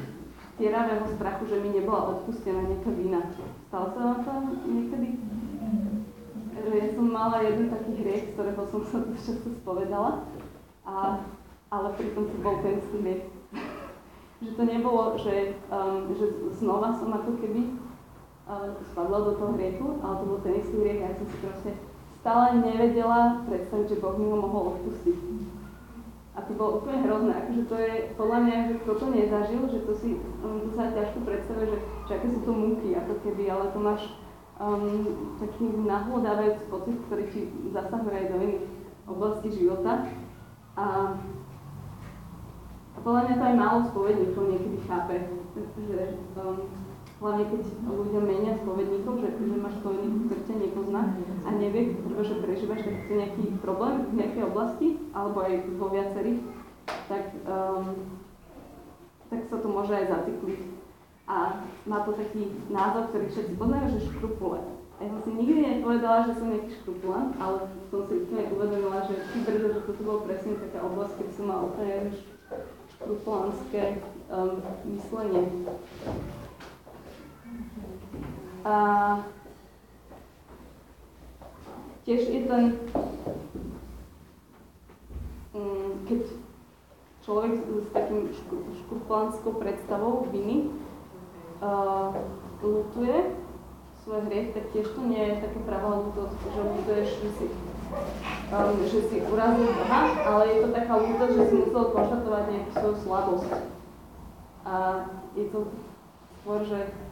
stieravého 0.56 1.04
strachu, 1.16 1.42
že 1.52 1.60
mi 1.60 1.68
nebola 1.76 2.16
odpustená 2.16 2.64
nejaká 2.64 2.90
vina. 2.96 3.20
Stalo 3.68 3.92
sa 3.92 4.00
vám 4.00 4.18
to 4.24 4.32
niekedy? 4.64 5.20
Ja 6.66 6.88
som 6.98 7.06
mala 7.12 7.46
jeden 7.46 7.70
taký 7.70 7.92
hriech, 8.02 8.34
ktorého 8.34 8.64
som 8.66 8.82
sa 8.88 8.98
dosť 9.04 9.22
často 9.22 9.48
spovedala, 9.62 10.26
a, 10.82 11.22
ale 11.70 11.88
pritom 11.94 12.26
to 12.26 12.36
bol 12.42 12.58
ten 12.64 12.82
hriech. 12.82 13.28
že 14.42 14.50
to 14.56 14.62
nebolo, 14.64 15.14
že, 15.20 15.60
um, 15.70 16.10
že 16.16 16.26
znova 16.58 16.96
som 16.96 17.12
ako 17.12 17.38
keby 17.38 17.76
uh, 18.48 18.74
spadla 18.92 19.30
do 19.30 19.32
toho 19.38 19.52
hriechu, 19.54 19.86
ale 20.02 20.14
to 20.20 20.24
bol 20.24 20.40
ten 20.42 20.54
istý 20.58 20.76
hriech 20.80 21.00
a 21.04 21.08
ja 21.12 21.18
som 21.20 21.26
si 21.28 21.36
proste 21.40 21.70
stále 22.26 22.58
nevedela 22.58 23.46
predstaviť, 23.46 23.86
že 23.86 24.00
Boh 24.02 24.18
mi 24.18 24.26
ho 24.26 24.34
mohol 24.34 24.74
odpustiť. 24.74 25.14
A 26.34 26.42
to 26.42 26.58
bolo 26.58 26.82
úplne 26.82 27.06
hrozné, 27.06 27.32
akože 27.38 27.62
to 27.70 27.76
je, 27.78 27.92
podľa 28.18 28.38
mňa, 28.42 28.56
že 28.66 28.74
kto 28.82 28.92
to 28.98 29.06
nezažil, 29.14 29.62
že 29.70 29.80
to 29.86 29.92
si, 29.94 30.18
um, 30.42 30.58
to 30.66 30.74
sa 30.74 30.90
ťažko 30.90 31.22
predstavuje, 31.22 31.70
že, 31.70 31.78
že 32.10 32.12
aké 32.18 32.26
sú 32.34 32.42
to 32.42 32.50
múky, 32.50 32.98
ako 32.98 33.14
keby, 33.22 33.46
ale 33.46 33.70
to 33.70 33.78
máš 33.78 34.02
um, 34.58 35.06
taký 35.38 35.70
nahlodávajúci 35.86 36.66
pocit, 36.66 36.98
ktorý 37.06 37.24
ti 37.30 37.40
zasahuje 37.70 38.14
aj 38.18 38.26
do 38.26 38.36
iných 38.42 38.66
oblastí 39.06 39.48
života. 39.54 40.10
A, 40.74 41.14
a 42.90 42.98
podľa 43.06 43.22
mňa 43.22 43.34
to 43.38 43.44
aj 43.46 43.54
málo 43.54 43.78
spovedníkov 43.86 44.44
niekedy 44.50 44.78
chápe, 44.82 45.14
že 45.78 45.98
um, 46.42 46.66
hlavne 47.16 47.44
keď 47.48 47.62
ľudia 47.88 48.20
menia 48.20 48.52
spovedníkov, 48.60 49.24
že, 49.24 49.28
že 49.40 49.56
máš 49.56 49.80
spovedník, 49.80 50.28
ktorý 50.28 50.42
ťa 50.44 50.56
nepozná 50.60 51.02
a 51.16 51.48
nevie, 51.56 51.96
že 52.20 52.34
prežívaš 52.44 52.84
takýto 52.84 53.12
nejaký 53.16 53.44
problém 53.64 53.94
v 54.12 54.16
nejakej 54.20 54.42
oblasti, 54.44 54.88
alebo 55.16 55.38
aj 55.40 55.52
vo 55.80 55.86
viacerých, 55.88 56.40
tak, 57.08 57.24
um, 57.48 57.86
tak 59.32 59.40
sa 59.48 59.56
to 59.56 59.68
môže 59.72 59.92
aj 59.96 60.06
zacykliť. 60.12 60.60
A 61.26 61.66
má 61.88 62.06
to 62.06 62.14
taký 62.14 62.54
názov, 62.70 63.10
ktorý 63.10 63.26
všetci 63.32 63.52
poznajú, 63.58 63.86
že 63.96 64.08
škrupule. 64.12 64.60
A 64.96 64.98
ja 65.04 65.08
som 65.12 65.20
si 65.26 65.30
nikdy 65.34 65.60
nepovedala, 65.60 66.24
že 66.30 66.38
som 66.38 66.52
nejaký 66.52 66.70
škrupulant, 66.80 67.32
ale 67.36 67.68
som 67.90 68.00
si 68.06 68.12
úplne 68.16 68.48
uvedomila, 68.48 69.04
že 69.04 69.28
si 69.28 69.38
brzo, 69.44 69.68
že 69.76 69.80
toto 69.84 70.02
bolo 70.04 70.20
presne 70.24 70.56
taká 70.56 70.78
oblasť, 70.84 71.14
keď 71.20 71.28
som 71.36 71.44
mala 71.48 71.62
úplne 71.68 71.96
škrupulantské 72.96 73.82
um, 74.32 74.62
myslenie. 74.88 75.44
A 78.66 78.74
tiež 82.02 82.26
je 82.26 82.40
ten, 82.50 82.62
mm, 85.54 85.90
keď 86.10 86.20
človek 87.22 87.52
s 87.62 87.88
takým 87.94 88.26
škruplanskou 88.82 89.62
predstavou 89.62 90.26
viny 90.34 90.74
uh, 91.62 92.10
lutuje 92.58 93.38
svoj 94.02 94.26
hriech, 94.26 94.50
tak 94.50 94.66
tiež 94.74 94.86
to 94.98 95.00
nie 95.06 95.22
je 95.22 95.46
také 95.46 95.58
pravá 95.62 96.02
lútosť, 96.02 96.38
že 96.50 96.60
lutuješ, 96.62 97.08
že 97.22 97.30
si 97.38 97.46
um, 98.50 98.82
že 98.82 99.00
si 99.10 99.16
urazil 99.22 99.70
Boha, 99.70 100.02
ale 100.26 100.42
je 100.50 100.58
to 100.66 100.68
taká 100.74 100.94
ľútosť, 100.98 101.34
že 101.38 101.44
si 101.50 101.54
musel 101.62 101.84
konštatovať 101.94 102.42
nejakú 102.50 102.70
svoju 102.74 102.96
slabosť. 103.06 103.50
A 104.66 104.74
je 105.38 105.44
to 105.54 105.70
skôr, 106.42 106.66
že 106.66 107.05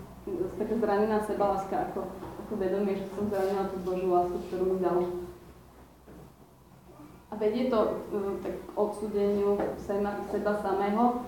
taká 0.56 0.74
zranená 0.80 1.20
sebaláska 1.20 1.76
ako, 1.90 2.08
ako 2.44 2.52
vedomie, 2.56 2.96
že 2.96 3.12
som 3.12 3.28
zranila 3.28 3.68
tú 3.68 3.76
Božiu 3.84 4.08
lásku, 4.08 4.38
ktorú 4.48 4.64
mi 4.72 4.78
dal. 4.80 4.98
A 7.28 7.32
vedie 7.36 7.66
to 7.66 7.78
um, 8.14 8.38
tak 8.40 8.54
k 8.56 8.68
odsudeniu 8.78 9.58
seba, 9.76 10.22
seba 10.30 10.52
samého, 10.62 11.26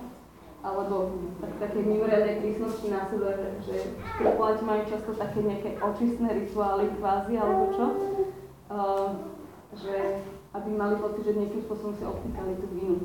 alebo 0.62 1.19
tak, 1.43 1.53
také 1.69 1.83
mimoriadnej 1.83 2.41
prísnosti 2.41 2.87
na 2.88 3.05
sebe, 3.11 3.59
že, 3.67 3.99
škrupulanti 4.17 4.62
majú 4.65 4.83
často 4.88 5.11
také 5.19 5.38
nejaké 5.43 5.71
očistné 5.83 6.29
rituály 6.47 6.88
kvázi, 6.97 7.35
alebo 7.37 7.62
čo, 7.75 7.87
uh, 8.71 9.09
že 9.76 10.25
aby 10.57 10.71
mali 10.73 10.97
pocit, 10.97 11.26
že 11.26 11.37
nejakým 11.37 11.62
spôsobom 11.69 11.95
si 12.00 12.05
odtýkali 12.07 12.53
tú 12.65 12.67
vinu. 12.73 12.97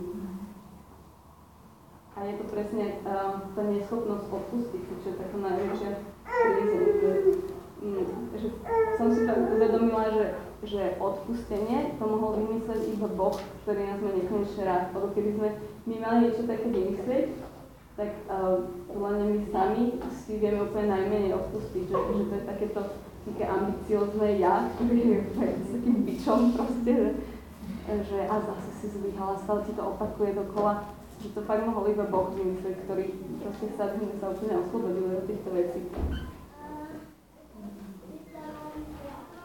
A 2.22 2.30
je 2.30 2.38
to 2.38 2.46
presne 2.54 3.02
uh, 3.02 3.50
tá 3.58 3.62
neschopnosť 3.66 4.30
odpustiť, 4.30 4.82
čo 5.02 5.08
je 5.10 5.18
taká 5.18 5.38
najväčšia 5.42 5.90
kríza. 6.22 6.78
Že, 7.02 7.12
um, 7.82 8.30
že 8.38 8.48
som 8.94 9.10
si 9.10 9.26
tak 9.26 9.42
uvedomila, 9.50 10.06
že, 10.14 10.26
že 10.62 10.82
odpustenie 11.02 11.98
to 11.98 12.06
mohol 12.06 12.38
vymyslieť 12.38 12.94
iba 12.94 13.10
Boh, 13.10 13.34
ktorý 13.66 13.90
nás 13.90 13.98
má 14.06 14.14
nekonečne 14.14 14.64
rád. 14.70 14.94
Lebo 14.94 15.18
keby 15.18 15.30
sme 15.34 15.50
my 15.90 15.96
mali 15.98 16.18
niečo 16.30 16.46
také 16.46 16.68
vymyslieť, 16.70 17.26
tak 17.98 18.14
uh, 18.30 18.70
podľa 18.86 19.10
mňa 19.18 19.26
my 19.26 19.40
sami 19.50 19.84
si 20.14 20.38
vieme 20.38 20.62
úplne 20.62 20.94
najmenej 20.94 21.34
odpustiť, 21.34 21.90
že, 21.90 21.98
že 21.98 22.24
to 22.30 22.34
je 22.38 22.44
takéto 22.46 22.82
také 23.26 23.50
ambiciozne 23.50 24.30
ja, 24.38 24.70
ktorý 24.78 24.98
je 25.10 25.18
s 25.58 25.70
takým 25.74 25.98
bičom 26.06 26.54
proste, 26.54 26.94
že, 26.94 27.10
že 28.06 28.20
a 28.30 28.36
zase 28.46 28.70
si 28.78 28.88
zlyhala, 28.94 29.42
stále 29.42 29.66
ti 29.66 29.74
to 29.74 29.82
opakuje 29.82 30.38
dokola, 30.38 31.01
že 31.22 31.30
to 31.38 31.42
fakt 31.46 31.62
mohol 31.62 31.86
iba 31.86 32.10
Boh 32.10 32.34
vymyslieť, 32.34 32.82
ktorý 32.90 33.06
proste 33.46 33.68
sa, 33.78 33.94
sa 33.94 34.28
úplne 34.34 34.56
oslobodil 34.66 35.06
do 35.06 35.22
týchto 35.30 35.50
vecí. 35.54 35.82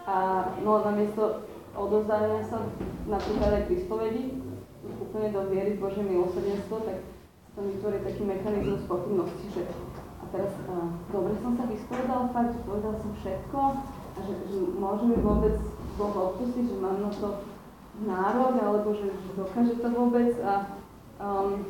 A 0.09 0.17
no 0.65 0.81
namiesto 0.81 1.45
odozdania 1.77 2.41
sa 2.49 2.65
napríklad 3.05 3.51
aj 3.61 3.65
pri 3.69 3.77
spovedi, 3.85 4.25
úplne 4.87 5.29
do 5.35 5.43
viery 5.53 5.77
v 5.77 5.83
Bože 5.83 6.01
milosrdenstvo, 6.01 6.77
tak 6.87 6.99
sa 7.53 7.61
vytvorí 7.61 7.99
taký 8.01 8.23
mechanizmus 8.25 8.85
pochybnosti, 8.89 9.47
že 9.53 9.63
teraz 10.33 10.53
uh, 10.69 10.93
dobre 11.13 11.37
som 11.41 11.57
sa 11.57 11.65
vyspovedal, 11.69 12.33
fakt, 12.33 12.53
že 12.57 12.61
povedal 12.65 12.95
som 13.01 13.13
všetko 13.21 13.59
a 14.17 14.19
že, 14.25 14.35
že 14.49 14.59
môže 14.77 15.05
mi 15.09 15.17
vôbec 15.21 15.57
Boh 15.97 16.13
odpustiť, 16.13 16.65
že 16.69 16.77
mám 16.81 16.99
na 17.01 17.11
to 17.13 17.29
nárok, 18.05 18.55
alebo 18.61 18.89
že, 18.93 19.09
že 19.09 19.31
dokáže 19.37 19.75
to 19.81 19.89
vôbec 19.89 20.37
a 20.45 20.76
um, 21.21 21.67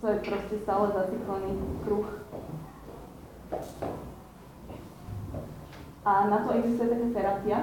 to 0.00 0.06
je 0.06 0.18
proste 0.22 0.56
stále 0.62 0.86
zaciklený 0.92 1.52
kruh. 1.84 2.06
A 6.06 6.30
na 6.30 6.38
to 6.46 6.54
existuje 6.54 6.88
taká 6.88 7.08
terapia 7.14 7.58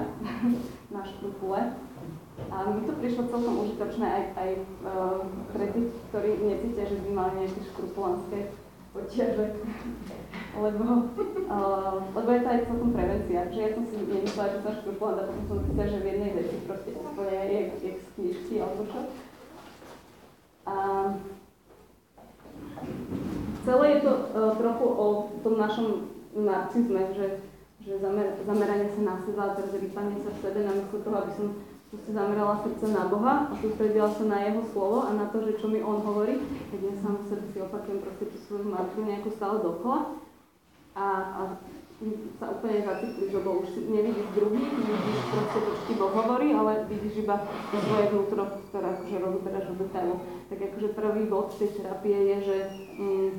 na 0.94 1.02
škrupule. 1.04 1.60
A 2.50 2.56
mi 2.68 2.84
to 2.84 2.92
prišlo 2.98 3.30
celkom 3.30 3.64
užitočné 3.64 4.04
aj, 4.04 4.24
aj 4.36 4.50
uh, 4.84 5.22
pre 5.54 5.70
tých, 5.70 5.88
ktorí 6.10 6.30
necítia, 6.44 6.84
že 6.84 6.98
by 7.00 7.10
mali 7.14 7.32
nejaké 7.40 7.60
škrupulanské 7.72 8.38
potiaže. 8.92 9.54
lebo, 10.64 10.84
uh, 11.48 11.96
lebo 12.12 12.28
je 12.28 12.40
to 12.42 12.48
aj 12.50 12.60
celkom 12.68 12.90
prevencia. 12.92 13.40
Že 13.48 13.60
ja 13.62 13.70
som 13.72 13.84
si 13.88 13.96
nemyslela, 14.04 14.52
že 14.52 14.58
som 14.60 14.74
škrupulant 14.82 15.18
a 15.22 15.28
potom 15.30 15.44
som 15.48 15.58
zistila, 15.64 15.86
že 15.88 16.02
v 16.02 16.08
jednej 16.12 16.30
veci 16.36 16.56
proste 16.68 16.90
úplne 16.92 17.38
je 17.48 17.56
jak 17.56 17.98
z 18.02 18.08
knižky 18.18 18.54
alebo 18.60 18.82
čo. 18.90 19.00
A 20.64 20.76
celé 23.64 23.86
je 23.96 24.00
to 24.00 24.12
uh, 24.12 24.56
trochu 24.56 24.86
o 24.88 25.06
tom 25.44 25.54
našom 25.60 25.86
narcizme, 26.34 27.14
že, 27.14 27.26
že 27.84 28.00
zamer, 28.00 28.40
zameranie 28.42 28.88
sa 28.96 29.02
na 29.04 29.16
seba 29.22 29.42
a 29.52 29.54
teraz 29.56 29.72
rýpanie 29.76 30.18
sa 30.24 30.30
v 30.32 30.42
sebe 30.42 30.58
namiesto 30.64 30.98
toho, 31.04 31.16
aby 31.20 31.32
som 31.36 31.46
si 31.94 32.10
zamerala 32.10 32.58
srdce 32.66 32.90
na 32.90 33.06
Boha 33.06 33.46
a 33.48 33.54
sústredila 33.62 34.10
sa 34.10 34.24
na 34.26 34.42
Jeho 34.42 34.66
slovo 34.74 35.06
a 35.06 35.14
na 35.14 35.30
to, 35.30 35.46
že 35.46 35.62
čo 35.62 35.70
mi 35.70 35.78
On 35.78 36.02
hovorí, 36.02 36.42
tak 36.74 36.80
ja 36.82 36.94
sám 36.98 37.22
sebe 37.30 37.46
si 37.54 37.62
opakujem 37.62 38.02
proste 38.02 38.24
tú 38.34 38.36
svoju 38.48 38.66
mantru 38.66 39.06
nejakú 39.06 39.30
stále 39.38 39.62
dokola. 39.62 40.18
A, 40.94 41.06
a 41.06 41.40
sa 42.42 42.50
úplne 42.50 42.84
zaciklíš, 42.84 43.30
lebo 43.38 43.64
už 43.64 43.68
nevidíš 43.86 44.28
druhý, 44.34 44.62
nevidíš 44.66 45.20
proste 45.30 45.58
to, 45.62 45.70
čo 45.72 45.82
ti 45.86 45.94
Boh 45.94 46.12
hovorí, 46.12 46.48
ale 46.50 46.84
vidíš 46.90 47.24
iba 47.24 47.38
to 47.70 47.76
svoje 47.80 48.04
vnútro, 48.10 48.42
ktoré 48.68 48.86
akože 48.98 49.16
rozoberáš 49.22 49.64
do 49.70 49.74
detailu. 49.78 50.16
Tak 50.50 50.58
akože 50.58 50.88
prvý 50.92 51.22
bod 51.30 51.54
tej 51.54 51.70
terapie 51.78 52.18
je, 52.18 52.36
že 52.44 52.56
mm, 52.98 53.30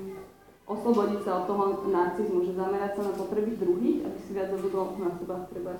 oslobodiť 0.65 1.20
sa 1.28 1.32
od 1.44 1.46
toho 1.52 1.63
narcizmu, 1.91 2.39
že 2.48 2.58
zamerať 2.58 2.91
sa 2.98 3.02
na 3.06 3.13
potreby 3.13 3.52
druhých, 3.60 4.08
aby 4.08 4.18
si 4.24 4.32
viac 4.34 4.50
zabudol 4.50 4.98
na 4.98 5.12
seba 5.20 5.36
treba 5.52 5.76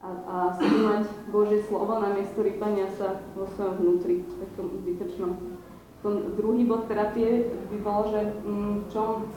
a, 0.00 0.08
a 0.08 0.36
skúmať 0.56 1.04
Božie 1.28 1.60
slovo 1.68 2.00
na 2.00 2.16
miesto 2.16 2.40
rýpania 2.40 2.88
sa 2.96 3.20
vo 3.36 3.44
svojom 3.52 3.84
vnútri, 3.84 4.24
v 4.24 4.32
takom 4.40 4.80
zbytočnom. 4.80 5.32
Ten 6.00 6.14
druhý 6.40 6.64
bod 6.64 6.88
terapie 6.88 7.52
by 7.68 7.78
bol, 7.84 8.08
že 8.08 8.20
mm, 8.40 8.88
čom, 8.88 9.28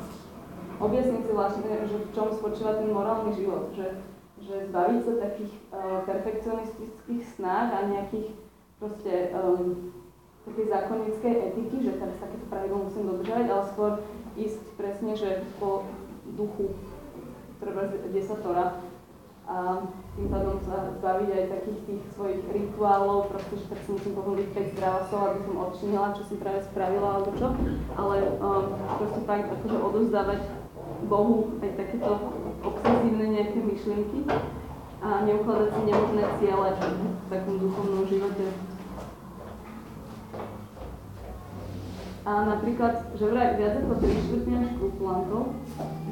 objasniť 0.84 1.22
si 1.24 1.32
vlastne, 1.32 1.72
že 1.88 1.98
v 1.98 2.13
čom 2.13 2.28
spočíva 2.36 2.80
ten 2.80 2.91
morálny 2.91 3.32
život, 3.36 3.72
že, 3.72 4.04
že 4.43 4.67
zbaviť 4.67 5.00
sa 5.08 5.13
takých 5.24 5.54
uh, 5.72 6.04
perfekcionistických 6.04 7.22
snách 7.39 7.69
a 7.72 7.80
nejakých 7.88 8.36
proste 8.78 9.32
um, 9.32 9.96
také 10.43 10.63
zákonické 10.67 11.30
etiky, 11.52 11.88
že 11.88 11.96
teraz 11.96 12.19
takéto 12.19 12.46
pravidlo 12.52 12.91
musím 12.91 13.04
dodržať, 13.15 13.46
ale 13.48 13.63
skôr 13.72 13.91
ísť 14.36 14.63
presne, 14.76 15.15
že 15.15 15.48
po 15.56 15.88
duchu, 16.36 16.76
treba 17.63 17.88
desatora, 18.12 18.84
a 19.43 19.84
tým 20.15 20.32
pádom 20.32 20.56
sa 20.63 20.96
zbaviť 21.04 21.30
aj 21.36 21.46
takých 21.52 21.80
tých 21.84 22.04
svojich 22.15 22.43
rituálov, 22.48 23.28
proste, 23.28 23.60
že 23.60 23.76
tak 23.76 23.80
si 23.84 23.89
musím 23.91 24.15
pohovoriť 24.15 24.48
5 24.56 24.74
zdravasov, 24.80 25.19
aby 25.19 25.39
som 25.43 25.56
odčinila, 25.67 26.15
čo 26.15 26.24
som 26.24 26.38
práve 26.39 26.62
spravila 26.63 27.10
alebo 27.19 27.32
čo, 27.36 27.48
ale 28.00 28.17
um, 28.39 28.72
proste 29.04 29.19
fakt 29.28 29.52
akože 29.52 29.78
odozdávať 29.84 30.39
Bohu 31.06 31.60
aj 31.60 31.72
takéto 31.76 32.12
obsesívne 32.63 33.26
nejaké 33.34 33.60
myšlienky 33.60 34.20
a 35.04 35.28
neukladať 35.28 35.70
si 35.76 35.82
nemožné 35.84 36.24
ciele 36.39 36.70
v 36.80 37.26
takom 37.28 37.56
duchovnom 37.60 38.04
živote. 38.08 38.48
A 42.24 42.32
napríklad, 42.48 43.12
že 43.20 43.28
vraj 43.28 43.60
viac 43.60 43.84
ako 43.84 44.00
3 44.00 44.24
štvrtine 44.24 44.60
škrupulantov 44.72 45.60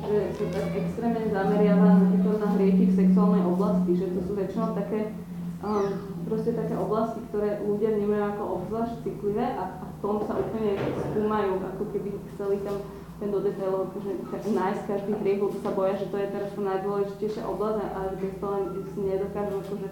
že 0.01 0.33
sa 0.33 0.45
tak 0.59 0.73
extrémne 0.75 1.23
zameriava 1.29 1.87
napríklad 2.01 2.37
na 2.41 2.49
hriechy 2.57 2.85
v 2.89 2.97
sexuálnej 2.97 3.43
oblasti, 3.45 3.91
že 3.95 4.11
to 4.11 4.19
sú 4.25 4.33
väčšinou 4.33 4.73
také, 4.73 5.13
um, 5.61 5.87
proste 6.25 6.57
také 6.57 6.73
oblasti, 6.73 7.21
ktoré 7.29 7.61
ľudia 7.63 7.95
vnímajú 7.95 8.23
ako 8.33 8.43
obzvlášť 8.59 8.93
citlivé 9.05 9.45
a, 9.55 9.63
a 9.77 9.83
v 9.85 9.95
tom 10.01 10.25
sa 10.25 10.33
úplne 10.35 10.73
skúmajú, 10.81 11.51
ako 11.63 11.83
keby 11.93 12.09
chceli 12.33 12.55
tam 12.65 12.77
ten 13.21 13.29
do 13.29 13.37
detailov, 13.37 13.93
že 14.01 14.17
nájsť 14.49 14.81
každý 14.89 15.13
hriech, 15.21 15.45
lebo 15.45 15.53
sa 15.61 15.69
boja, 15.77 15.93
že 15.93 16.09
to 16.09 16.17
je 16.17 16.27
teraz 16.33 16.49
tá 16.57 16.61
najdôležitejšia 16.65 17.43
oblasť 17.45 17.77
a 17.93 17.99
bez 18.17 18.33
toho 18.41 18.51
len 18.57 18.65
si 18.89 18.99
nedokážu 19.05 19.55
akože 19.61 19.89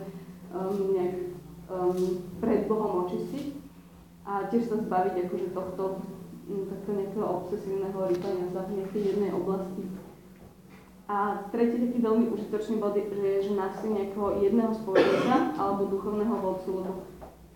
um, 0.50 0.78
nejak 0.98 1.13
um, 1.70 1.98
pred 2.42 2.65
Bohom 2.65 3.06
očistiť 3.06 3.54
a 4.26 4.50
tiež 4.50 4.63
sa 4.65 4.82
zbaviť 4.82 5.30
akože 5.30 5.48
tohto 5.54 5.84
takého 6.50 6.96
nejakého 6.98 7.28
obsesívneho 7.30 8.00
rýpania 8.10 8.50
za 8.50 8.65
nejakej 8.65 9.02
jednej 9.13 9.32
oblasti. 9.38 9.86
A 11.06 11.46
tretí 11.54 11.78
taký 11.78 12.02
veľmi 12.02 12.34
užitočný 12.34 12.82
bod 12.82 12.98
je, 12.98 13.06
že, 13.13 13.30
že 13.50 13.52
násilí 13.54 13.94
nejakého 13.94 14.42
jedného 14.42 14.74
spovedníka 14.74 15.54
alebo 15.58 15.89
duchovného 15.89 16.36
vodcu, 16.42 16.70
lebo 16.82 17.09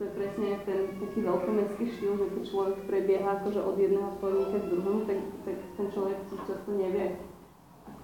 to 0.04 0.12
je 0.12 0.20
presne 0.20 0.60
ten 0.68 0.80
taký 1.00 1.24
veľkomestský 1.24 1.86
štýl, 1.96 2.20
že 2.20 2.28
keď 2.36 2.44
človek 2.52 2.76
prebieha 2.92 3.39
akože 3.39 3.63
od 3.63 3.76
jedného 3.80 4.12
spovedníka 4.20 4.60
k 4.60 4.70
druhému, 4.76 5.02
tak, 5.08 5.20
tak 5.48 5.58
ten 5.80 5.88
človek 5.96 6.18
často 6.44 6.72
nevie, 6.76 7.24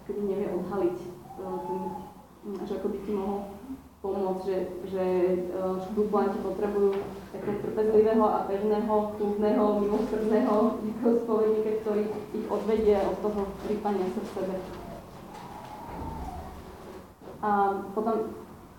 keby 0.08 0.22
nevie 0.32 0.48
odhaliť 0.48 0.98
ten, 1.44 1.80
že 2.64 2.74
ako 2.80 2.88
by 2.88 2.98
ti 3.04 3.12
mohol 3.12 3.40
pomôcť, 4.00 4.44
že, 4.48 4.58
že 4.88 5.06
škrupulanti 5.60 6.40
potrebujú 6.40 7.04
takého 7.36 7.58
trpezlivého 7.68 8.24
a 8.24 8.48
pevného, 8.48 8.96
kľudného, 9.20 9.64
milosrdného 9.84 10.56
spovedníka, 11.04 11.72
ktorý 11.84 12.04
ich 12.32 12.48
odvedie 12.48 12.96
od 12.96 13.20
toho 13.20 13.44
prípania 13.68 14.08
sa 14.16 14.22
v 14.24 14.30
sebe. 14.40 14.56
A 17.44 17.52
potom 17.92 18.16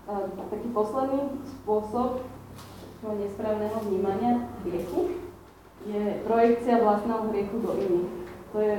a, 0.09 0.25
taký 0.49 0.73
posledný 0.73 1.37
spôsob 1.45 2.30
nesprávneho 3.09 3.77
vnímania 3.89 4.45
hriechu 4.61 5.17
je 5.89 6.21
projekcia 6.29 6.85
vlastného 6.85 7.33
hriechu 7.33 7.57
do 7.65 7.71
iných. 7.73 8.11
To 8.53 8.57
je 8.61 8.75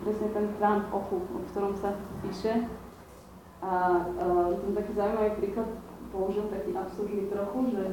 presne 0.00 0.28
ten 0.32 0.46
trán 0.56 0.88
ochu, 0.88 1.20
o 1.20 1.38
ktorom 1.52 1.76
sa 1.76 1.92
píše. 2.24 2.64
A, 3.60 3.68
a 3.68 4.24
ten 4.64 4.72
taký 4.72 4.92
zaujímavý 4.96 5.30
príklad 5.36 5.68
použil 6.08 6.48
taký 6.48 6.72
absurdný 6.72 7.28
trochu, 7.28 7.60
že 7.76 7.84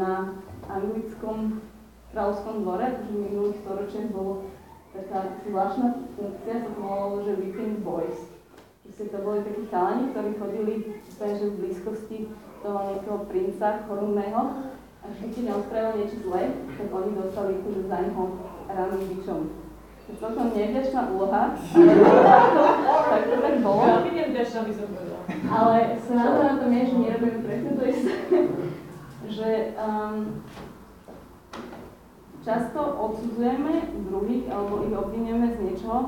na 0.00 0.40
anglickom 0.72 1.60
kráľovskom 2.16 2.64
dvore, 2.64 2.86
že 3.04 3.12
v 3.12 3.24
minulých 3.28 3.60
storočiach 3.60 4.08
bolo 4.08 4.48
taká 4.96 5.36
zvláštna 5.44 5.86
funkcia, 6.16 6.64
sa 6.64 6.72
to 6.72 6.80
volalo, 6.80 7.20
že 7.28 7.36
Whipping 7.36 7.84
Boys. 7.84 8.32
Proste 8.80 9.12
to 9.12 9.18
boli 9.20 9.44
takí 9.44 9.68
chalani, 9.68 10.14
ktorí 10.14 10.30
chodili 10.40 10.74
v 11.20 11.58
blízkosti 11.60 12.18
toho 12.64 12.78
nejakého 12.88 13.18
princa 13.28 13.84
korunného 13.84 14.40
a 15.06 15.10
keď 15.14 15.30
si 15.30 15.40
neospravil 15.46 15.92
niečo 16.02 16.18
zlé, 16.26 16.42
tak 16.74 16.88
oni 16.90 17.10
dostali 17.14 17.50
akože 17.62 17.82
za 17.86 17.98
neho 18.02 18.22
raným 18.66 19.02
bičom. 19.14 19.40
Celkom 20.06 20.54
nevďačná 20.54 21.02
úloha, 21.14 21.54
tak 23.10 23.22
to 23.26 23.36
tak 23.42 23.56
bolo. 23.62 23.82
Veľmi 23.86 24.12
nevďačná 24.14 24.60
by 24.66 24.72
som 24.74 24.86
povedala. 24.90 25.22
Ale 25.46 25.74
sranda 25.98 26.42
na 26.42 26.54
tom 26.62 26.70
je, 26.70 26.82
že 26.86 26.94
my 26.94 27.06
robíme 27.10 27.38
presne 27.42 27.70
to 27.74 27.84
isté, 27.86 28.14
že 29.38 29.50
um, 29.74 30.46
často 32.46 32.78
odsudzujeme 32.78 33.90
druhých 34.06 34.46
alebo 34.46 34.86
ich 34.86 34.94
obvinujeme 34.94 35.50
z 35.50 35.58
niečoho, 35.66 35.98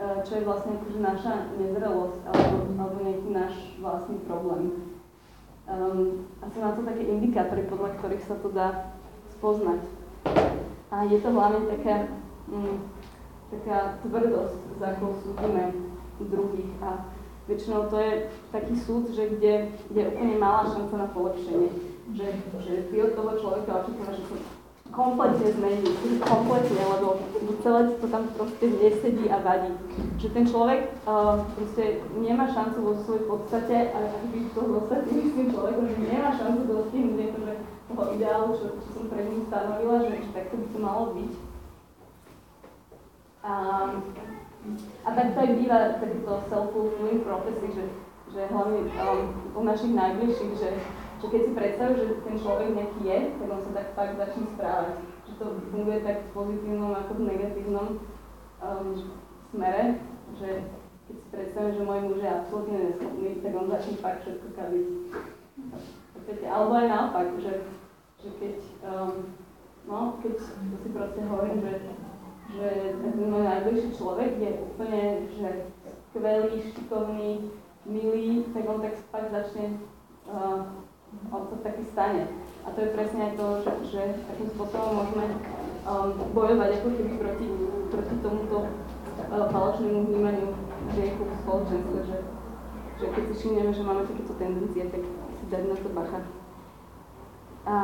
e, 0.00 0.24
čo 0.24 0.40
je 0.40 0.46
vlastne 0.48 0.80
akože 0.80 1.00
naša 1.04 1.34
nezrelosť 1.60 2.20
alebo, 2.32 2.56
alebo 2.80 2.96
nejaký 3.04 3.28
náš 3.28 3.54
vlastný 3.76 4.16
problém. 4.24 4.93
Um, 5.64 6.28
a 6.44 6.52
sú 6.52 6.60
na 6.60 6.76
to 6.76 6.84
také 6.84 7.08
indikátory, 7.08 7.64
podľa 7.64 7.96
ktorých 7.96 8.24
sa 8.28 8.36
to 8.36 8.52
dá 8.52 8.92
spoznať. 9.32 9.80
A 10.92 11.08
je 11.08 11.18
to 11.24 11.32
hlavne 11.32 11.64
taká, 11.72 12.12
um, 12.52 12.84
taká 13.48 13.96
tvrdosť, 14.04 14.60
za 14.76 14.86
akou 14.92 15.16
súdime 15.24 15.72
druhých. 16.20 16.68
A 16.84 17.08
väčšinou 17.48 17.88
to 17.88 17.96
je 17.96 18.28
taký 18.52 18.74
súd, 18.76 19.08
že 19.16 19.24
kde, 19.36 19.72
kde 19.88 20.00
je 20.04 20.10
úplne 20.12 20.36
malá 20.36 20.68
šanca 20.68 20.94
na 21.00 21.08
polepšenie. 21.16 21.70
Že, 22.12 22.26
že 22.60 22.72
ty 22.92 22.96
od 23.00 23.16
toho 23.16 23.32
človeka 23.40 23.88
očakávaš, 23.88 24.20
že 24.20 24.26
sa 24.28 24.36
kompletne 24.94 25.50
zmení, 25.50 25.90
kompletne, 26.22 26.82
lebo 26.94 27.18
celé 27.62 27.80
to 27.98 28.06
tam 28.06 28.30
proste 28.38 28.66
nesedí 28.78 29.26
a 29.26 29.42
vadí. 29.42 29.74
Že 30.22 30.28
ten 30.30 30.44
človek 30.46 30.80
uh, 31.02 31.42
proste 31.58 31.98
nemá 32.14 32.46
šancu 32.54 32.78
vo 32.78 32.94
svojej 33.02 33.24
podstate, 33.26 33.76
a 33.90 33.98
by 34.30 34.38
to 34.54 34.62
s 35.02 35.34
tým 35.34 35.48
človekom, 35.50 35.84
že 35.90 35.98
nemá 35.98 36.30
šancu 36.38 36.62
dostihnúť 36.70 37.18
akože 37.34 37.54
toho 37.90 38.04
ideálu, 38.14 38.48
čo, 38.54 38.66
čo 38.78 38.88
som 38.94 39.04
pred 39.10 39.26
ním 39.28 39.42
stanovila, 39.50 39.96
že, 40.06 40.22
že 40.22 40.30
takto 40.30 40.54
by 40.56 40.66
to 40.70 40.78
malo 40.78 41.04
byť. 41.18 41.32
A, 43.44 43.52
a 45.04 45.08
tak 45.12 45.26
to 45.34 45.38
aj 45.42 45.50
býva 45.60 45.78
takýto 46.00 46.32
self-fulfilling 46.48 47.20
prophecy, 47.26 47.66
že, 47.76 47.84
že 48.32 48.40
hlavne 48.48 48.88
um, 48.88 49.20
u 49.52 49.60
našich 49.66 49.92
najbližších, 49.92 50.52
že 50.56 50.70
že 51.24 51.32
keď 51.32 51.40
si 51.40 51.52
predstavíš, 51.56 51.98
že 52.04 52.20
ten 52.20 52.36
človek 52.36 52.68
nejaký 52.76 53.00
je, 53.08 53.18
tak 53.40 53.48
on 53.48 53.60
sa 53.64 53.72
tak 53.72 53.88
fakt 53.96 54.14
začne 54.20 54.44
správať. 54.52 54.94
Že 55.24 55.32
to 55.40 55.44
funguje 55.72 55.98
tak 56.04 56.16
v 56.20 56.32
pozitívnom 56.36 56.92
ako 56.92 57.12
v 57.16 57.26
negatívnom 57.32 57.88
um, 58.60 58.88
smere, 59.48 59.84
že 60.36 60.48
keď 61.08 61.16
si 61.16 61.26
predstavím, 61.32 61.72
že 61.72 61.86
môj 61.88 62.00
muž 62.04 62.18
je 62.20 62.28
absolútne 62.28 62.76
neschopný, 62.76 63.28
tak 63.40 63.52
on 63.56 63.66
začne 63.72 63.94
fakt 64.04 64.20
všetko 64.20 64.48
kaviť. 64.52 64.86
Alebo 66.44 66.72
aj 66.76 66.86
naopak, 66.92 67.26
že, 67.40 67.52
že 68.20 68.28
keď, 68.36 68.56
um, 68.84 69.12
no, 69.88 70.20
keď 70.20 70.34
si 70.44 70.88
proste 70.92 71.20
hovorím, 71.24 71.58
že, 71.64 71.74
že 72.52 72.68
ten 73.00 73.12
môj 73.16 73.44
najbližší 73.48 73.88
človek 73.96 74.32
je 74.36 74.50
úplne 74.60 75.02
že 75.32 75.48
skvelý, 76.12 76.52
šikovný, 76.68 77.48
milý, 77.88 78.44
tak 78.52 78.64
on 78.68 78.80
tak 78.84 78.96
fakt 79.08 79.32
začne 79.32 79.80
uh, 80.28 80.83
on 81.32 81.42
sa 81.50 81.56
taký 81.64 81.84
stane. 81.90 82.30
A 82.64 82.72
to 82.72 82.78
je 82.80 82.94
presne 82.96 83.20
aj 83.28 83.32
to, 83.36 83.46
že, 83.60 83.72
že 83.92 84.02
akým 84.24 84.48
spôsobom 84.56 84.90
môžeme 84.96 85.26
um, 85.84 86.08
bojovať 86.32 86.70
ako 86.80 86.88
keby 86.96 87.12
proti, 87.20 87.46
proti 87.92 88.14
tomuto 88.24 88.58
uh, 88.64 89.46
falošnému 89.52 90.00
vnímaniu 90.08 90.48
hriechu 90.96 91.22
v 91.28 91.38
spoločenstve, 91.44 91.98
že, 92.08 92.18
že 93.00 93.06
keď 93.12 93.22
si 93.28 93.34
všimneme, 93.36 93.70
že 93.74 93.84
máme 93.84 94.08
takéto 94.08 94.34
tendencie, 94.40 94.84
tak 94.88 95.02
si 95.04 95.44
dať 95.52 95.62
na 95.68 95.76
to 95.76 95.88
bacha. 95.92 96.20
A, 97.64 97.74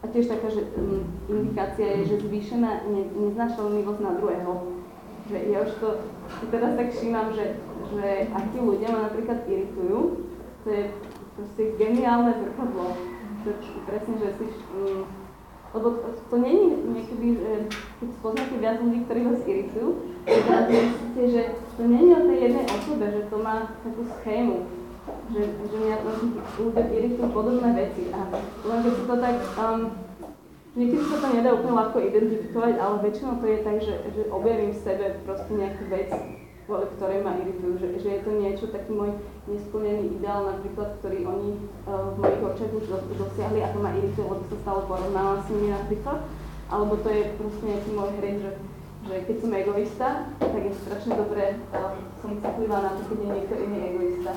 a 0.00 0.04
tiež 0.12 0.28
taká 0.32 0.48
že, 0.48 0.64
um, 0.80 1.04
indikácia 1.28 2.00
je, 2.00 2.16
že 2.16 2.24
zvýšená 2.24 2.88
ne, 2.88 3.02
neznášanlivosť 3.12 4.00
na 4.00 4.12
druhého. 4.16 4.52
Že 5.26 5.38
ja 5.50 5.58
už 5.66 5.72
to 5.82 5.88
teraz 6.54 6.72
tak 6.78 6.88
všímam, 6.94 7.34
že, 7.34 7.58
že 7.90 8.30
akí 8.30 8.62
ľudia 8.62 8.94
ma 8.94 9.10
napríklad 9.10 9.42
iritujú, 9.50 10.22
to 10.62 10.68
je 10.70 10.82
proste 11.36 11.62
geniálne 11.76 12.32
zrkadlo. 12.40 12.96
Presne, 13.86 14.14
že 14.18 14.28
si... 14.40 14.46
Um, 14.74 15.06
lebo 15.76 16.00
to, 16.00 16.08
to 16.32 16.36
není 16.40 16.72
niekedy, 16.88 17.36
že 17.36 17.52
keď 18.00 18.08
spoznáte 18.16 18.54
viac 18.56 18.80
ľudí, 18.80 18.98
ktorí 19.04 19.20
vás 19.28 19.40
iritujú, 19.44 19.88
tak 20.24 20.72
zistíte, 20.72 21.22
že 21.28 21.42
to 21.76 21.82
není 21.84 22.16
o 22.16 22.24
tej 22.24 22.38
jednej 22.48 22.64
osobe, 22.64 23.06
že 23.12 23.22
to 23.28 23.36
má 23.44 23.76
takú 23.84 24.02
schému. 24.18 24.56
Že, 25.30 25.42
že 25.52 25.76
mňa 25.76 25.96
ľudia 26.58 26.84
iritujú 26.90 27.28
podobné 27.30 27.68
veci. 27.76 28.08
A 28.10 28.20
len 28.66 28.78
keď 28.82 28.92
si 28.96 29.02
to 29.04 29.14
tak... 29.20 29.36
Um, 29.60 29.80
niekedy 30.76 31.02
sa 31.08 31.16
to 31.24 31.28
nedá 31.32 31.50
úplne 31.56 31.76
ľahko 31.76 31.98
identifikovať, 32.04 32.74
ale 32.76 32.96
väčšinou 33.04 33.32
to 33.40 33.46
je 33.48 33.58
tak, 33.64 33.76
že, 33.80 33.94
že 34.12 34.22
objavím 34.28 34.72
v 34.76 34.82
sebe 34.84 35.06
proste 35.24 35.52
nejakú 35.56 35.84
vec, 35.88 36.10
ktoré 36.66 37.22
ma 37.22 37.38
iritujú, 37.38 37.78
že, 37.78 37.88
že 38.02 38.08
je 38.18 38.20
to 38.26 38.30
niečo, 38.34 38.64
taký 38.74 38.90
môj 38.90 39.14
nesplnený 39.46 40.18
ideál 40.18 40.50
napríklad, 40.50 40.98
ktorý 40.98 41.22
oni 41.22 41.50
uh, 41.86 42.10
v 42.10 42.16
mojich 42.18 42.42
očiach 42.42 42.72
už 42.74 42.86
dosiahli 43.14 43.62
a 43.62 43.70
to 43.70 43.78
ma 43.78 43.94
irituje, 43.94 44.26
lebo 44.26 44.42
sa 44.50 44.56
stále 44.66 44.80
porovnávam 44.90 45.38
s 45.46 45.48
nimi 45.54 45.70
napríklad. 45.70 46.18
Alebo 46.66 46.98
to 46.98 47.08
je 47.14 47.22
proste 47.38 47.64
nejaký 47.70 47.90
môj 47.94 48.10
hry, 48.18 48.30
že, 48.42 48.50
že 49.06 49.14
keď 49.30 49.36
som 49.38 49.50
egoista, 49.54 50.08
tak 50.42 50.62
je 50.66 50.72
strašne 50.82 51.12
dobré, 51.14 51.46
uh, 51.70 51.94
som 52.18 52.34
citlivá 52.42 52.78
na 52.82 52.90
to, 52.98 53.02
keď 53.14 53.18
je 53.22 53.28
niekto 53.30 53.54
iný 53.62 53.78
egoista. 53.94 54.32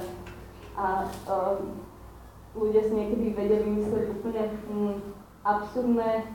A 0.77 0.85
uh, 1.25 1.57
ľudia 2.53 2.85
si 2.85 2.93
niekedy 2.93 3.25
vedia 3.33 3.59
vymyslieť 3.65 4.05
úplne 4.21 4.43
um, 4.69 5.01
absurdné 5.41 6.29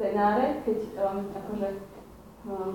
scenáre, 0.00 0.64
keď 0.64 0.78
um, 0.96 1.18
akože 1.36 1.68
um, 2.48 2.72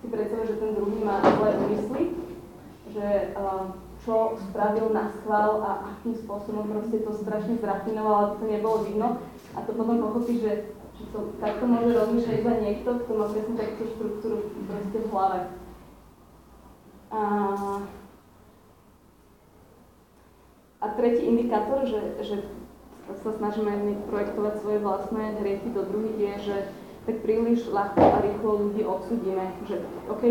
si 0.00 0.06
predstavuje, 0.08 0.48
že 0.48 0.60
ten 0.60 0.70
druhý 0.74 1.04
má 1.04 1.20
zlé 1.20 1.50
úmysly, 1.60 2.02
že 2.90 3.36
čo 4.00 4.32
spravil 4.48 4.96
na 4.96 5.12
schvál 5.12 5.60
a 5.60 5.70
akým 5.92 6.16
spôsobom 6.24 6.72
proste 6.72 7.04
to 7.04 7.12
strašne 7.20 7.60
zrafinoval, 7.60 8.32
aby 8.32 8.34
to 8.40 8.46
nebolo 8.48 8.76
vidno. 8.88 9.08
A 9.52 9.60
to 9.60 9.76
potom 9.76 10.00
pochopí, 10.00 10.40
že, 10.40 10.72
že 10.96 11.04
to 11.12 11.36
takto 11.36 11.68
môže 11.68 11.92
rozmýšľať 11.92 12.36
iba 12.40 12.52
niekto, 12.64 12.88
kto 13.04 13.12
má 13.12 13.26
presne 13.28 13.54
takúto 13.60 13.84
štruktúru 13.92 14.36
proste 14.64 14.98
v 15.04 15.10
hlave. 15.12 15.40
A, 17.10 17.22
a 20.80 20.86
tretí 20.96 21.22
indikátor, 21.28 21.84
že, 21.84 22.00
že 22.24 22.36
sa 23.20 23.30
snažíme 23.36 24.06
projektovať 24.08 24.54
svoje 24.64 24.78
vlastné 24.80 25.22
hriechy 25.42 25.68
do 25.76 25.82
druhých, 25.84 26.18
je, 26.18 26.34
že 26.46 26.56
tak 27.08 27.16
príliš 27.24 27.72
ľahko 27.72 28.00
a 28.00 28.18
rýchlo 28.20 28.50
ľudí 28.68 28.82
odsudíme. 28.84 29.44
Že 29.64 29.76
OK, 30.12 30.22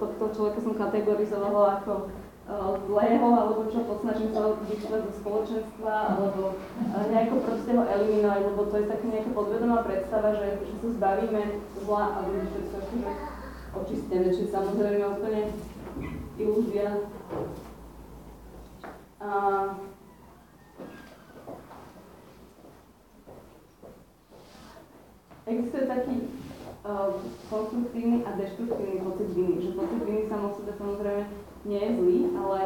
tohto 0.00 0.24
človeka 0.32 0.60
som 0.64 0.74
kategorizovala 0.74 1.84
ako 1.84 1.92
uh, 2.08 2.80
zlého, 2.88 3.28
alebo 3.28 3.68
čo, 3.68 3.84
posnažím 3.84 4.32
sa 4.32 4.56
vyšľať 4.56 5.00
zo 5.04 5.12
spoločenstva, 5.20 5.94
alebo 6.16 6.56
uh, 6.56 7.04
nejako 7.12 7.36
proste 7.44 7.70
ho 7.76 7.84
eliminovať, 7.84 8.40
lebo 8.40 8.62
to 8.72 8.74
je 8.80 8.86
taká 8.88 9.06
nejaká 9.06 9.30
podvedomá 9.36 9.78
predstava, 9.84 10.28
že, 10.32 10.48
že 10.64 10.74
sa 10.80 10.88
zbavíme 10.96 11.42
zla 11.84 12.04
a 12.08 12.18
bude 12.24 12.42
všetko 12.48 12.76
akože 12.80 13.10
očistené, 13.74 14.26
čiže 14.32 14.54
samozrejme 14.54 15.04
úplne 15.04 15.42
ilúzia. 16.40 16.88
Uh, 19.20 19.93
Existuje 25.44 25.84
taký 25.84 26.14
uh, 26.88 27.20
konstruktívny 27.52 28.24
a 28.24 28.32
deštruktívny 28.40 29.04
pocit 29.04 29.28
viny, 29.36 29.54
že 29.60 29.76
pocit 29.76 30.00
viny 30.00 30.24
sam 30.24 30.48
o 30.48 30.50
sebe 30.56 30.72
samozrejme 30.72 31.22
nie 31.68 31.80
je 31.84 31.90
zlý, 32.00 32.18
ale 32.40 32.60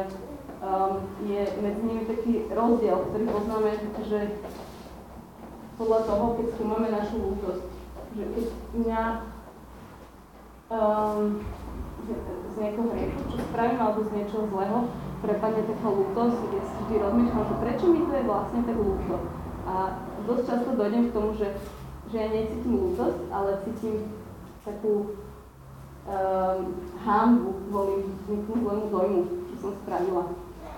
um, 0.63 0.93
je 1.27 1.41
medzi 1.59 1.81
nimi 1.83 2.03
taký 2.07 2.47
rozdiel, 2.47 2.97
ktorý 3.11 3.25
poznáme, 3.27 3.71
že 4.07 4.19
podľa 5.75 5.99
toho, 6.07 6.25
keď 6.39 6.45
skúmame 6.55 6.87
našu 6.91 7.15
lútosť, 7.19 7.63
že 8.15 8.23
keď 8.31 8.45
mňa 8.75 9.03
um, 10.71 11.43
z, 12.03 12.09
z 12.51 12.53
nejakého 12.59 12.87
hriechu, 12.95 13.19
čo 13.27 13.37
spravím, 13.43 13.79
alebo 13.79 14.07
z 14.07 14.11
niečoho 14.15 14.43
zlého, 14.51 14.79
prepadne 15.19 15.61
taká 15.67 15.87
lútosť, 15.91 16.37
kde 16.47 16.59
si 16.63 16.75
vždy 16.87 16.95
rozmýšľam, 17.03 17.43
že 17.43 17.55
prečo 17.59 17.85
mi 17.91 17.99
to 18.07 18.13
je 18.15 18.23
vlastne 18.23 18.61
tak 18.63 18.77
lúto. 18.79 19.15
A 19.67 19.73
dosť 20.23 20.43
často 20.47 20.69
dojdem 20.79 21.11
k 21.11 21.15
tomu, 21.15 21.35
že 21.35 21.47
že 22.09 22.17
ja 22.17 22.27
necítim 22.33 22.73
lútosť, 22.73 23.19
ale 23.29 23.61
cítim 23.65 24.09
takú 24.65 25.13
um, 26.09 26.59
hámbu 27.05 27.49
kvôli 27.69 27.95
nejakému 28.25 28.55
zlému 28.65 28.85
dojmu, 28.89 29.21
čo 29.49 29.55
som 29.61 29.71
spravila. 29.85 30.25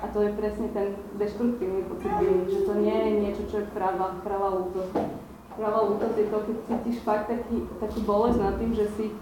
A 0.02 0.10
to 0.10 0.26
je 0.26 0.32
presne 0.34 0.68
ten 0.74 0.98
deštruktívny 1.22 1.86
pocit 1.86 2.10
že 2.50 2.66
to 2.66 2.74
nie 2.82 2.98
je 2.98 3.12
niečo, 3.22 3.44
čo 3.48 3.56
je 3.62 3.72
pravá, 3.72 4.18
pravá 4.26 4.50
lútosť. 4.60 4.98
Pravá 5.56 5.80
lútosť 5.88 6.16
je 6.18 6.28
to, 6.28 6.38
keď 6.42 6.58
cítiš 6.68 6.98
fakt 7.06 7.30
taký, 7.30 7.70
takú 7.78 8.00
bolesť 8.04 8.40
nad 8.42 8.56
tým, 8.58 8.72
že 8.74 8.86
si 8.98 9.14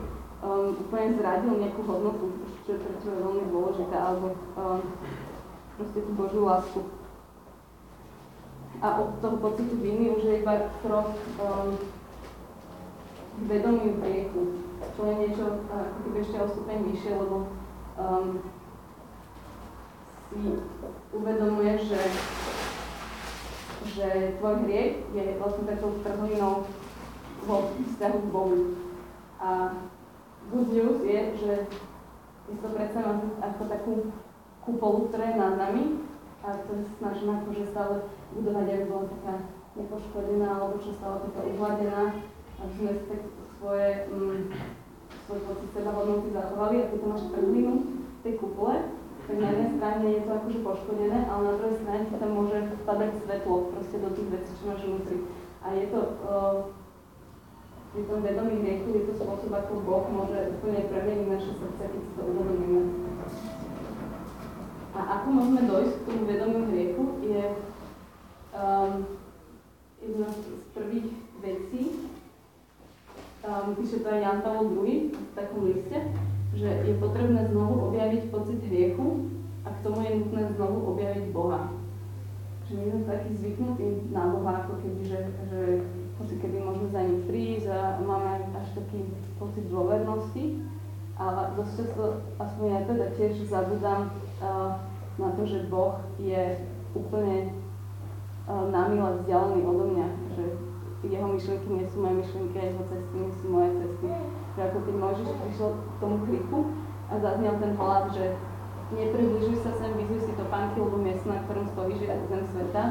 um, 0.41 0.72
úplne 0.80 1.19
zradil 1.19 1.62
nejakú 1.62 1.82
hodnotu, 1.84 2.26
čo 2.63 2.74
je 2.74 2.80
pre 2.80 2.95
teba 3.04 3.17
veľmi 3.28 3.45
dôležité, 3.52 3.95
alebo 3.98 4.28
um, 4.56 4.82
proste 5.76 6.00
tú 6.00 6.12
Božiu 6.15 6.48
lásku. 6.48 6.80
A 8.80 8.88
od 9.04 9.19
toho 9.19 9.36
pocitu 9.43 9.76
viny 9.84 10.15
už 10.15 10.24
je 10.24 10.36
iba 10.39 10.72
krok 10.80 11.12
um, 11.43 11.76
vedomiu 13.47 14.02
hriechu, 14.04 14.41
čo 14.95 15.02
je 15.08 15.13
niečo 15.15 15.45
ako 15.71 15.97
keby 16.04 16.17
ešte 16.19 16.38
o 16.43 16.47
stupeň 16.52 16.78
vyššie, 16.91 17.12
lebo 17.15 17.38
um, 17.95 18.28
si 20.30 20.39
uvedomuješ, 21.15 21.80
že, 21.89 22.02
že 23.95 24.08
tvoj 24.38 24.56
hriech 24.67 25.08
je 25.15 25.25
vlastne 25.39 25.63
takou 25.65 25.97
trhlinou 26.04 26.67
vo 27.47 27.56
vzťahu 27.80 28.17
k 28.19 28.32
Bohu. 28.34 28.60
A 29.39 29.73
good 30.52 30.69
news 30.75 30.99
je, 31.08 31.19
že 31.39 31.54
je 32.49 32.56
to 32.60 32.67
predsa 32.75 32.99
ako 33.39 33.63
takú 33.69 33.93
kupolu, 34.65 35.08
ktorá 35.10 35.32
je 35.32 35.38
nad 35.38 35.56
nami 35.56 35.84
a 36.43 36.56
to 36.65 36.71
snažíme 36.99 37.39
akože 37.39 37.71
stále 37.71 37.95
budovať, 38.36 38.65
aby 38.67 38.86
bola 38.88 39.06
taká 39.12 39.34
nepoškodená 39.75 40.49
alebo 40.49 40.75
čo 40.82 40.91
stále 40.97 41.23
taká 41.30 41.41
uhladená, 41.45 42.04
aby 42.60 42.74
sme 42.76 42.91
si 42.95 43.04
tak 43.08 43.22
svoje, 43.60 43.89
mm, 44.12 44.39
svoj 45.28 45.39
pocit 45.48 45.69
seba 45.76 45.91
hodnoty 45.95 46.28
zachovali 46.32 46.76
a 46.80 46.89
keď 46.91 46.98
to 47.00 47.08
máš 47.08 47.24
trhlinu 47.32 47.74
tej 48.24 48.34
kupole, 48.39 48.76
tak 49.30 49.36
na 49.38 49.48
jednej 49.54 49.69
strane 49.78 50.06
je 50.10 50.22
to 50.26 50.32
akože 50.34 50.60
poškodené, 50.65 51.19
ale 51.30 51.41
na 51.45 51.54
druhej 51.62 51.76
strane 51.86 52.02
ti 52.10 52.15
tam 52.17 52.32
môže 52.34 52.58
vpadať 52.82 53.12
svetlo 53.22 53.56
proste 53.69 53.98
do 54.02 54.10
tých 54.17 54.30
vecí, 54.34 54.52
čo 54.58 54.63
máš 54.74 54.82
vnútri. 54.82 55.17
A 55.62 55.67
je 55.78 55.86
to 55.93 56.00
uh, 56.26 56.58
pri 57.93 58.02
tom 58.10 58.26
vedomí 58.26 58.65
hriechu, 58.65 58.89
je 58.89 59.06
to 59.06 59.13
spôsob, 59.22 59.54
ako 59.54 59.86
Boh 59.86 60.06
môže 60.10 60.56
úplne 60.58 60.82
premeniť 60.89 61.28
naše 61.30 61.52
srdce, 61.58 61.84
keď 61.93 62.02
si 62.02 62.12
to 62.17 62.22
uvedomíme. 62.26 62.82
A 64.98 65.00
ako 65.22 65.28
môžeme 65.30 65.62
dojsť 65.69 65.93
k 65.93 66.06
tomu 66.10 66.22
vedomiu 66.26 66.63
hriechu, 66.74 67.04
je 67.22 67.43
um, 68.54 68.93
jedna 70.02 70.28
z 70.34 70.41
prvých 70.74 71.10
vecí, 71.41 71.82
um, 73.45 73.75
píše 73.75 74.04
to 74.04 74.08
aj 74.10 74.19
Jan 74.21 74.39
Pavel 74.41 74.67
II 74.75 75.13
v 75.15 75.32
takom 75.36 75.62
liste, 75.67 75.97
že 76.56 76.69
je 76.84 76.93
potrebné 76.97 77.47
znovu 77.47 77.93
objaviť 77.93 78.34
pocit 78.34 78.60
hriechu 78.67 79.32
a 79.63 79.69
k 79.71 79.84
tomu 79.86 80.02
je 80.04 80.12
nutné 80.19 80.41
znovu 80.58 80.78
objaviť 80.95 81.25
Boha. 81.32 81.71
Že 82.67 82.73
my 82.75 82.86
sme 82.91 83.04
takí 83.06 83.30
zvyknutí 83.34 83.88
na 84.13 84.23
Boha, 84.30 84.65
ako 84.65 84.73
keby, 84.82 85.02
že, 85.02 85.19
že 85.49 85.60
hoci 86.19 86.36
keby 86.38 86.58
môžeme 86.62 86.89
za 86.91 87.02
ním 87.02 87.19
prísť 87.25 87.67
a 87.71 87.80
máme 88.04 88.52
až 88.60 88.67
taký 88.75 89.10
pocit 89.39 89.65
dôvernosti. 89.71 90.60
A 91.19 91.52
dosť 91.52 91.84
často, 91.84 92.04
aspoň 92.39 92.65
ja 92.71 92.82
teda 92.88 93.06
tiež 93.12 93.43
zabudám 93.52 94.08
uh, 94.39 94.80
na 95.19 95.30
to, 95.36 95.43
že 95.43 95.67
Boh 95.67 95.99
je 96.15 96.63
úplne 96.95 97.52
uh, 98.47 98.71
námile 98.71 99.19
vzdialený 99.19 99.60
odo 99.67 99.86
mňa, 99.91 100.08
že 100.39 100.43
jeho 101.07 101.27
myšlienky 101.31 101.67
nie 101.71 101.85
sú 101.88 102.03
moje 102.03 102.15
myšlienky 102.19 102.55
a 102.59 102.65
jeho 102.67 102.83
cesty 102.91 103.15
nie 103.15 103.31
sú 103.39 103.45
moje 103.47 103.69
cesty. 103.79 104.07
Že 104.55 104.62
ako 104.67 104.77
keď 104.83 104.95
Mojžiš 104.99 105.29
prišiel 105.39 105.69
k 105.71 105.95
tomu 106.03 106.17
kliku 106.27 106.59
a 107.07 107.13
zaznel 107.23 107.55
ten 107.63 107.71
hlas, 107.79 108.05
že 108.12 108.25
nepribližuj 108.91 109.55
sa 109.63 109.71
sem, 109.79 109.91
vyzuj 109.95 110.21
si 110.27 110.33
to 110.35 110.45
pánky, 110.51 110.77
lebo 110.83 110.97
miesto, 110.99 111.31
na 111.31 111.39
ktorom 111.47 111.65
stojíš, 111.71 111.99
je 112.03 112.15
zem 112.27 112.43
sveta. 112.51 112.83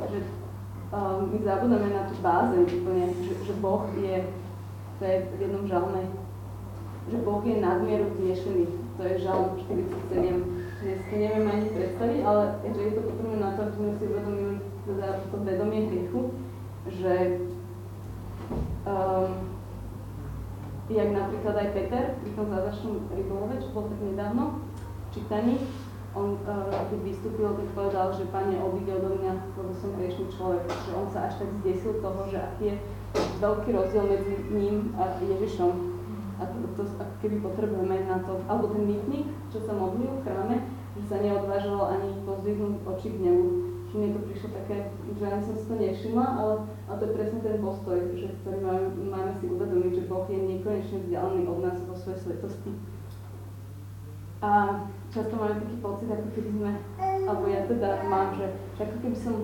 Že 0.00 0.18
um, 0.96 1.28
my 1.28 1.38
zabudáme 1.44 1.88
na 1.92 2.02
tú 2.08 2.14
báze 2.24 2.56
úplne, 2.56 3.12
že, 3.20 3.32
že 3.44 3.54
Boh 3.60 3.84
je, 4.00 4.24
to 4.96 5.02
je 5.04 5.16
v 5.28 5.38
jednom 5.44 5.64
žalme, 5.68 6.08
že 7.12 7.16
Boh 7.20 7.44
je 7.44 7.60
nadmieru 7.60 8.08
vznešený. 8.16 8.64
To 8.96 9.02
je 9.04 9.14
žalm 9.20 9.60
47 9.68 10.60
že 10.80 10.96
si 11.04 11.14
neviem 11.20 11.44
ani 11.44 11.68
predstaviť, 11.76 12.20
ale 12.24 12.56
že 12.72 12.80
je 12.80 12.92
to 12.96 13.02
potrebné 13.04 13.36
na 13.36 13.52
to, 13.52 13.68
aby 13.68 13.72
sme 13.76 13.90
si 14.00 14.04
uvedomili 14.08 14.56
teda 14.88 15.08
to 15.28 15.36
vedomie 15.44 15.80
hriechu, 15.92 16.20
že 16.88 17.44
um, 18.88 19.30
jak 20.88 21.08
napríklad 21.12 21.54
aj 21.60 21.68
Peter 21.76 22.04
pri 22.18 22.30
tom 22.32 22.46
závačnom 22.48 22.94
rybolove, 23.12 23.60
čo 23.60 23.68
bol 23.76 23.84
tak 23.92 24.00
nedávno 24.00 24.44
čítaní, 25.12 25.60
on 26.10 26.34
uh, 26.42 26.66
keď 26.90 27.00
vystúpil, 27.06 27.54
tak 27.54 27.68
povedal, 27.70 28.10
že 28.10 28.26
Pane, 28.34 28.58
odíde 28.58 28.98
odo 28.98 29.14
mňa, 29.22 29.34
lebo 29.54 29.70
som 29.78 29.94
hriešný 29.94 30.26
človek. 30.34 30.66
Že 30.66 30.92
on 30.98 31.06
sa 31.06 31.30
až 31.30 31.38
tak 31.38 31.50
zdesil 31.62 32.02
toho, 32.02 32.20
že 32.26 32.38
aký 32.42 32.74
je 32.74 32.76
veľký 33.38 33.70
rozdiel 33.70 34.04
medzi 34.10 34.34
ním 34.50 34.90
a 34.98 35.14
Ježišom. 35.22 35.70
A 36.40 36.48
to, 36.50 36.56
to 36.74 36.82
ako 36.98 37.14
keby 37.22 37.36
potrebujeme 37.38 38.10
na 38.10 38.18
to, 38.26 38.42
alebo 38.50 38.74
ten 38.74 38.90
mýtnik, 38.90 39.28
čo 39.54 39.62
sa 39.62 39.76
modlil 39.76 40.10
v 40.18 40.24
chráme, 40.26 40.56
že 40.98 41.02
sa 41.06 41.16
neodvážoval 41.22 41.94
ani 41.94 42.10
pozdvihnúť 42.26 42.74
oči 42.90 43.08
k 43.14 43.18
nemu 43.30 43.46
že 43.90 43.98
mi 43.98 44.14
to 44.14 44.22
prišlo 44.22 44.48
také, 44.54 44.76
že 45.18 45.24
ani 45.26 45.42
som 45.42 45.54
si 45.58 45.64
to 45.66 45.74
nevšimla, 45.74 46.26
ale, 46.38 46.54
ale 46.86 46.94
to 47.02 47.04
je 47.10 47.16
presne 47.18 47.38
ten 47.42 47.58
postoj, 47.58 47.98
že, 48.14 48.26
ktorý 48.42 48.58
máme, 48.62 48.86
máme 49.10 49.32
si 49.42 49.44
uvedomiť, 49.50 49.92
že 49.98 50.06
Boh 50.06 50.26
je 50.30 50.38
nekonečne 50.38 50.98
vzdialený 51.02 51.42
od 51.50 51.58
nás 51.58 51.78
vo 51.82 51.94
svojej 51.98 52.22
svetosti. 52.22 52.70
A 54.40 54.50
často 55.10 55.34
máme 55.34 55.58
taký 55.58 55.76
pocit, 55.82 56.06
ako 56.06 56.28
keby 56.38 56.50
sme, 56.54 56.70
alebo 57.02 57.44
ja 57.50 57.66
teda 57.66 58.06
mám, 58.06 58.38
že, 58.38 58.46
že 58.78 58.80
ako 58.86 58.96
keby 59.02 59.16
som 59.18 59.34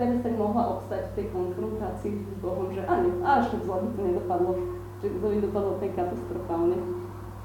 teraz 0.00 0.16
tak 0.24 0.34
mohla 0.40 0.80
obstať 0.80 1.02
v 1.12 1.14
tej 1.20 1.26
konfrontácii 1.36 2.12
s 2.24 2.36
Bohom, 2.40 2.72
že 2.72 2.80
ani, 2.88 3.12
až 3.20 3.52
tak 3.52 3.62
zle 3.68 3.84
to 3.84 4.00
nedopadlo, 4.00 4.56
že 5.04 5.12
to 5.12 5.26
by 5.28 5.38
dopadlo 5.44 5.72
tak 5.76 5.92
katastrofálne, 5.92 6.76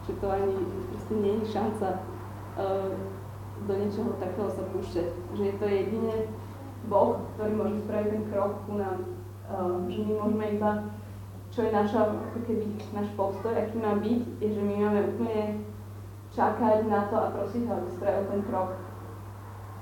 že 0.08 0.12
to 0.24 0.26
ani 0.32 0.56
proste 0.88 1.14
nie 1.20 1.36
je 1.44 1.52
šanca 1.52 1.88
uh, 2.56 2.96
do 3.68 3.74
niečoho 3.76 4.16
takého 4.20 4.48
sa 4.52 4.64
púšťať, 4.72 5.08
že 5.36 5.44
je 5.52 5.56
to 5.60 5.66
jedine 5.68 6.16
Boh, 6.86 7.22
ktorý 7.36 7.52
môže 7.56 7.78
spraviť 7.86 8.10
ten 8.12 8.24
krok 8.30 8.52
ku 8.70 8.78
nám. 8.78 8.98
Uh, 9.46 9.86
že 9.90 10.02
my 10.02 10.12
môžeme 10.18 10.46
iba, 10.58 10.72
čo 11.54 11.60
je 11.64 11.72
naša, 11.72 12.00
ako 12.12 12.40
keby 12.50 12.66
náš 12.98 13.10
postoj, 13.14 13.54
aký 13.54 13.78
má 13.78 13.94
byť, 13.96 14.22
je, 14.42 14.48
že 14.52 14.62
my 14.66 14.74
máme 14.82 15.02
úplne 15.14 15.64
čakať 16.36 16.90
na 16.92 17.08
to 17.08 17.16
a 17.16 17.32
prosiť 17.32 17.64
ho, 17.70 17.74
aby 17.80 17.90
spravil 17.96 18.24
ten 18.28 18.42
krok. 18.50 18.70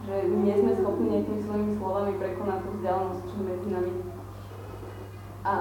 Že 0.04 0.16
nie 0.44 0.56
sme 0.60 0.72
schopní 0.76 1.06
nejakými 1.16 1.42
svojimi 1.48 1.72
slovami 1.80 2.12
prekonať 2.20 2.60
tú 2.60 2.70
vzdialenosť, 2.76 3.22
čo 3.24 3.38
medzi 3.40 3.68
nami. 3.72 3.94
A 5.48 5.54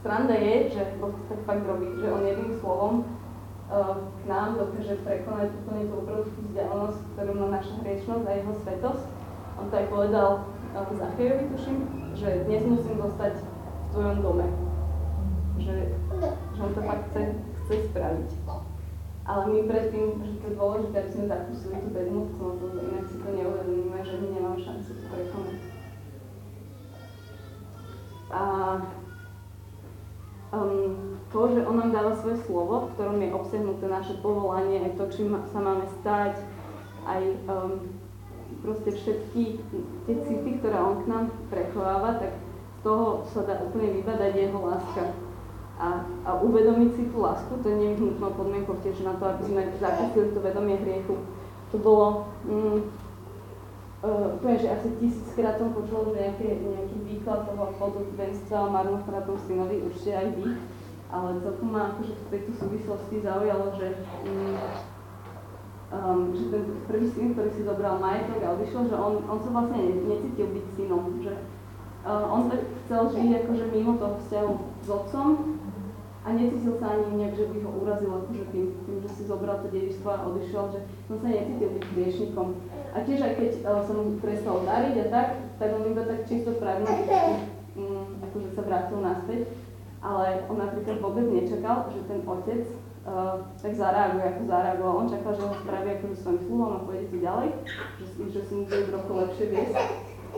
sranda 0.00 0.36
je, 0.38 0.54
že 0.70 0.82
Boh 1.02 1.10
to 1.12 1.22
tak 1.28 1.40
fakt 1.44 1.64
robí, 1.66 1.98
že 1.98 2.06
on 2.06 2.22
jedným 2.22 2.52
slovom 2.62 2.94
uh, 3.02 3.98
k 4.00 4.22
nám 4.30 4.56
dokáže 4.62 5.02
prekonať 5.02 5.52
úplne 5.60 5.82
tú 5.90 5.94
obrovskú 6.06 6.38
vzdialenosť, 6.48 7.00
ktorú 7.14 7.32
má 7.34 7.46
naša 7.50 7.74
hriešnosť 7.82 8.24
a 8.24 8.32
jeho 8.38 8.54
svetosť. 8.62 9.06
On 9.60 9.66
to 9.68 9.74
aj 9.76 9.86
povedal 9.92 10.30
Zachejovi, 10.70 11.50
tuším, 11.50 11.78
že 12.14 12.46
dnes 12.46 12.62
musím 12.62 13.02
zostať 13.02 13.42
v 13.42 13.86
tvojom 13.90 14.18
dome. 14.22 14.46
Že, 15.58 15.76
že 16.54 16.60
on 16.62 16.70
to 16.78 16.82
fakt 16.86 17.10
chce, 17.10 17.22
chce 17.66 17.74
spraviť. 17.90 18.30
Ale 19.26 19.42
my 19.50 19.60
predtým, 19.66 20.22
že 20.22 20.38
to 20.38 20.44
je 20.46 20.54
dôležité, 20.54 20.94
aby 21.02 21.10
sme 21.10 21.24
zakúsili 21.26 21.74
tú 21.82 21.88
bezmocnosť, 21.90 22.58
lebo 22.62 22.78
inak 22.86 23.04
si 23.10 23.16
to 23.18 23.28
neuvedomíme, 23.34 23.98
že 23.98 24.14
my 24.14 24.26
nemáme 24.30 24.58
šancu 24.62 24.90
to 24.94 25.04
prekonať. 25.10 25.60
A 28.30 28.42
um, 30.54 31.18
to, 31.34 31.40
že 31.50 31.66
on 31.66 31.76
nám 31.82 31.90
dáva 31.90 32.14
svoje 32.14 32.38
slovo, 32.46 32.86
v 32.86 32.90
ktorom 32.94 33.18
je 33.18 33.34
obsiahnuté 33.34 33.84
naše 33.90 34.14
povolanie, 34.22 34.86
aj 34.86 34.92
to, 34.94 35.04
čím 35.10 35.34
sa 35.50 35.58
máme 35.58 35.86
stať, 35.98 36.46
aj 37.10 37.22
um, 37.50 37.99
proste 38.60 38.90
všetky 38.92 39.42
tie 40.06 40.16
city, 40.28 40.50
ktoré 40.60 40.76
on 40.76 41.04
k 41.04 41.10
nám 41.10 41.24
prechováva, 41.48 42.20
tak 42.20 42.36
z 42.80 42.80
toho 42.84 43.24
sa 43.32 43.44
dá 43.44 43.60
úplne 43.64 44.00
vybadať 44.00 44.32
jeho 44.36 44.58
láska. 44.60 45.04
A, 45.80 46.04
a 46.28 46.30
uvedomiť 46.44 46.90
si 46.92 47.02
tú 47.08 47.24
lásku, 47.24 47.56
to 47.64 47.66
je 47.72 47.76
nevyhnutnou 47.76 48.36
podmienkou 48.36 48.76
tiež 48.84 49.00
na 49.00 49.16
to, 49.16 49.24
aby 49.32 49.42
sme 49.48 49.62
zakúsili 49.80 50.28
to 50.36 50.40
vedomie 50.44 50.76
hriechu. 50.76 51.16
To 51.72 51.76
bolo, 51.80 52.28
mm, 52.44 52.78
uh, 54.04 54.28
poviem, 54.44 54.60
že 54.60 54.68
asi 54.68 54.92
tisíckrát 55.00 55.56
som 55.56 55.72
počul 55.72 56.12
nejaký, 56.12 56.52
nejaký 56.52 56.96
výklad 57.08 57.48
toho 57.48 57.72
podobenstva 57.80 58.68
o 58.68 58.72
marnostratom 58.76 59.40
synovi, 59.48 59.80
určite 59.80 60.12
aj 60.20 60.28
vy, 60.36 60.46
ale 61.08 61.28
celkom 61.40 61.68
ma 61.72 61.96
akože 61.96 62.12
v 62.12 62.28
tejto 62.28 62.52
súvislosti 62.60 63.16
zaujalo, 63.24 63.72
že 63.80 63.88
mm, 64.28 64.56
um, 65.90 66.30
že 66.34 66.44
ten 66.50 66.64
prvý 66.86 67.06
syn, 67.10 67.34
ktorý 67.34 67.50
si 67.54 67.62
zobral 67.66 67.98
majetok 67.98 68.40
a 68.42 68.54
odišiel, 68.54 68.82
že 68.90 68.96
on, 68.96 69.14
on 69.26 69.38
sa 69.42 69.50
vlastne 69.50 69.80
necítil 70.06 70.48
byť 70.54 70.66
synom, 70.78 71.04
že 71.22 71.34
uh, 72.06 72.24
on 72.30 72.50
tak 72.50 72.62
chcel 72.86 73.02
žiť 73.10 73.30
akože 73.44 73.64
mimo 73.74 73.98
toho 73.98 74.14
vzťahu 74.22 74.52
s 74.86 74.88
otcom 74.88 75.28
a 76.20 76.28
necítil 76.36 76.74
sa 76.78 76.86
ani 76.94 77.08
nejak, 77.16 77.34
že 77.34 77.46
by 77.48 77.58
ho 77.64 77.70
urazil 77.80 78.10
akože 78.22 78.44
tým, 78.54 78.66
tým, 78.86 78.96
že 79.02 79.10
si 79.18 79.22
zobral 79.26 79.58
to 79.64 79.72
dedičstvo 79.72 80.08
a 80.08 80.26
odišiel, 80.30 80.64
že 80.74 80.80
som 81.10 81.16
sa 81.18 81.28
necítil 81.28 81.68
byť 81.74 81.84
hriešnikom. 81.96 82.48
A 82.90 82.96
tiež 83.06 83.20
aj 83.22 83.34
keď 83.38 83.50
uh, 83.66 83.82
som 83.82 83.94
mu 83.98 84.18
prestal 84.22 84.56
dariť 84.62 84.94
a 84.94 85.06
tak, 85.10 85.28
tak 85.58 85.68
on 85.74 85.84
iba 85.90 86.02
tak 86.06 86.26
čisto 86.30 86.54
pragmaticky 86.56 87.60
um, 87.76 88.18
akože 88.30 88.48
sa 88.54 88.62
vrátil 88.62 88.98
naspäť. 89.02 89.42
Ale 90.00 90.48
on 90.48 90.56
napríklad 90.56 90.96
vôbec 91.04 91.28
nečakal, 91.28 91.92
že 91.92 92.00
ten 92.08 92.24
otec 92.24 92.64
uh, 93.10 93.42
tak 93.58 93.74
zareaguje, 93.74 94.24
ako 94.24 94.42
zareagoval. 94.46 94.94
On 95.02 95.10
čakal, 95.10 95.32
že 95.34 95.42
ho 95.42 95.54
spraví 95.66 95.88
akože 95.98 96.16
svojim 96.22 96.40
sluhom 96.46 96.70
a 96.70 96.84
pôjde 96.86 97.04
si 97.10 97.16
ďalej, 97.18 97.48
že, 97.98 98.06
že 98.30 98.40
si 98.46 98.52
mu 98.54 98.62
bude 98.70 98.84
trochu 98.86 99.12
lepšie 99.18 99.46
viesť 99.50 99.76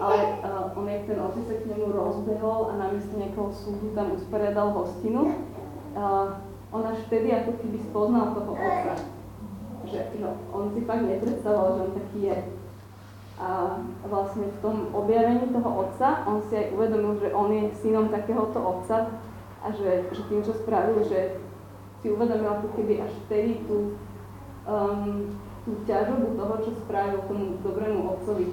ale 0.01 0.41
uh, 0.41 0.73
on 0.73 0.89
jak 0.89 1.05
ten 1.05 1.21
otec 1.21 1.45
sa 1.45 1.55
k 1.61 1.69
nemu 1.69 1.93
rozbehol 1.93 2.73
a 2.73 2.81
namiesto 2.81 3.13
nejakého 3.13 3.53
súdu 3.53 3.93
tam 3.93 4.17
usporiadal 4.17 4.73
hostinu, 4.73 5.37
uh, 5.93 6.41
on 6.73 6.83
až 6.89 7.05
vtedy 7.09 7.29
ako 7.37 7.61
keby 7.61 7.79
spoznal 7.93 8.33
toho 8.33 8.53
otca. 8.57 8.95
Že, 9.85 10.01
že 10.17 10.27
on 10.55 10.73
si 10.73 10.81
fakt 10.89 11.05
nepredstavoval, 11.05 11.69
že 11.77 11.83
on 11.85 11.93
taký 11.93 12.21
je. 12.33 12.39
A 13.43 13.77
vlastne 14.07 14.47
v 14.49 14.59
tom 14.63 14.77
objavení 14.95 15.51
toho 15.53 15.71
otca, 15.85 16.25
on 16.25 16.41
si 16.47 16.55
aj 16.57 16.73
uvedomil, 16.73 17.19
že 17.21 17.29
on 17.35 17.51
je 17.53 17.75
synom 17.83 18.09
takéhoto 18.09 18.57
otca 18.57 19.13
a 19.61 19.69
že, 19.75 20.09
že 20.15 20.23
tým, 20.31 20.41
čo 20.41 20.57
spravil, 20.57 21.05
že 21.05 21.42
si 22.03 22.11
uvedomil 22.11 22.51
ako 22.51 22.69
keby 22.75 22.99
až 22.99 23.13
vtedy 23.27 23.63
tú, 23.71 23.95
um, 24.67 25.31
tú 25.63 25.71
ťažobu 25.87 26.35
toho, 26.35 26.55
čo 26.67 26.71
spravil 26.83 27.23
tomu 27.31 27.63
dobrému 27.63 28.19
otcovi. 28.19 28.51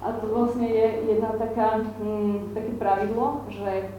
A 0.00 0.16
to 0.16 0.24
vlastne 0.32 0.64
je 0.64 0.86
jedna 1.04 1.36
taká, 1.36 1.84
hm, 2.00 2.56
také 2.56 2.72
pravidlo, 2.80 3.44
že 3.52 3.92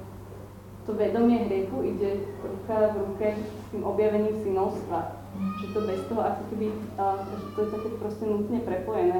to 0.90 0.98
vedomie 0.98 1.46
hriechu 1.46 1.84
ide 1.84 2.26
ruka 2.42 2.96
v 2.96 2.98
ruke 3.06 3.28
s 3.38 3.66
tým 3.70 3.84
objavením 3.86 4.34
synovstva. 4.42 5.20
Že 5.62 5.66
to 5.78 5.80
bez 5.86 6.02
toho 6.10 6.22
ako 6.26 6.42
keby, 6.50 6.68
uh, 6.98 7.22
že 7.22 7.36
to 7.54 7.60
je 7.62 7.70
také 7.70 7.90
proste 8.02 8.26
nutne 8.26 8.60
prepojené. 8.66 9.20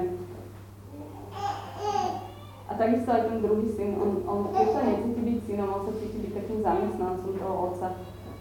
A 2.68 2.72
takisto 2.76 3.10
aj 3.14 3.32
ten 3.32 3.38
druhý 3.46 3.68
syn, 3.78 3.96
on, 3.96 4.28
on 4.28 4.40
keď 4.52 4.68
sa 4.74 4.82
necíti 4.84 5.22
byť 5.24 5.40
synom, 5.48 5.70
on 5.72 5.82
sa 5.88 5.94
cíti 6.04 6.18
byť 6.20 6.32
takým 6.36 6.60
zamestnancom 6.66 7.32
toho 7.40 7.56
otca. 7.72 7.88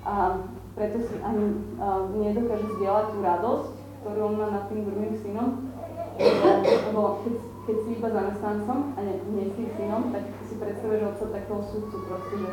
A 0.02 0.14
preto 0.76 1.00
si 1.00 1.16
ani 1.24 1.56
uh, 1.80 2.04
nedokáže 2.12 2.68
zdieľať 2.76 3.06
tú 3.16 3.18
radosť, 3.24 3.72
ktorú 4.04 4.20
on 4.28 4.34
má 4.36 4.46
nad 4.52 4.64
tým 4.68 4.84
druhým 4.84 5.16
synom. 5.24 5.72
Lebo 6.92 7.24
keď, 7.24 7.34
keď 7.64 7.76
si 7.80 7.88
iba 7.96 8.08
zamestnancom 8.12 8.78
a 8.94 8.98
nie, 9.00 9.16
nie 9.32 9.46
si 9.56 9.72
synom, 9.72 10.12
tak 10.12 10.28
si 10.44 10.54
predstavuješ 10.60 11.02
otca 11.16 11.26
takého 11.32 11.60
súdcu 11.64 11.96
proste, 12.04 12.34
že 12.36 12.50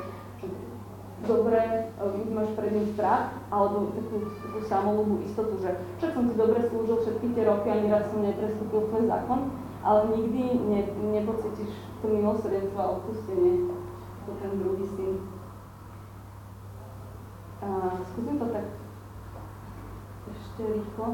dobre, 1.24 1.60
buď 2.00 2.28
máš 2.32 2.50
pred 2.56 2.72
ním 2.76 2.88
strach, 2.96 3.36
alebo 3.52 3.92
takú, 3.96 4.16
takú 4.44 4.60
samolúbu 4.68 5.24
istotu, 5.24 5.56
že 5.64 5.72
však 6.00 6.12
som 6.16 6.24
ti 6.28 6.36
dobre 6.36 6.60
slúžil 6.68 6.98
všetky 7.04 7.28
tie 7.36 7.44
roky, 7.48 7.68
ani 7.72 7.88
raz 7.92 8.08
som 8.12 8.24
neprestúpil 8.24 8.88
tvoj 8.92 9.04
zákon, 9.08 9.40
ale 9.84 10.00
nikdy 10.16 10.44
ne, 10.68 10.82
nepocítiš 11.16 11.72
to 12.00 12.06
milosrdenstvo 12.08 12.80
a 12.80 12.92
odpustenie, 13.00 13.72
to 14.28 14.32
ten 14.40 14.52
druhý 14.60 14.88
syn. 14.96 15.33
A 17.64 17.96
skúsim 18.12 18.36
to 18.36 18.48
tak 18.52 18.68
ešte 20.28 20.64
rýchlo 20.68 21.08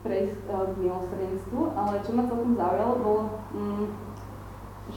prejsť 0.00 0.44
e, 0.48 0.56
k 0.56 0.74
milosrdenstvu, 0.80 1.60
ale 1.76 2.00
čo 2.00 2.10
ma 2.16 2.24
celkom 2.24 2.56
zaujalo, 2.56 2.94
bolo, 3.04 3.22
mm, 3.52 3.86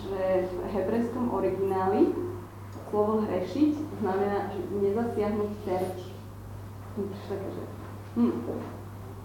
že 0.08 0.22
v 0.48 0.56
hebrejskom 0.72 1.36
origináli 1.36 2.16
slovo 2.90 3.28
hrešiť 3.28 3.72
znamená, 4.02 4.50
že 4.56 4.60
nezasiahnuť 4.80 5.52
terč. 5.68 6.00
Také, 7.00 7.48
že... 7.54 7.64
Hm. 8.18 8.34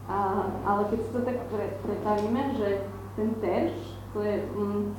A, 0.04 0.16
ale 0.68 0.82
keď 0.92 0.98
si 1.00 1.10
to 1.10 1.20
tak 1.24 1.38
pre, 1.48 1.66
pretavíme, 1.80 2.42
že 2.60 2.68
ten 3.16 3.30
terč, 3.40 3.72
to 4.12 4.20
je 4.20 4.44
hm, 4.52 4.92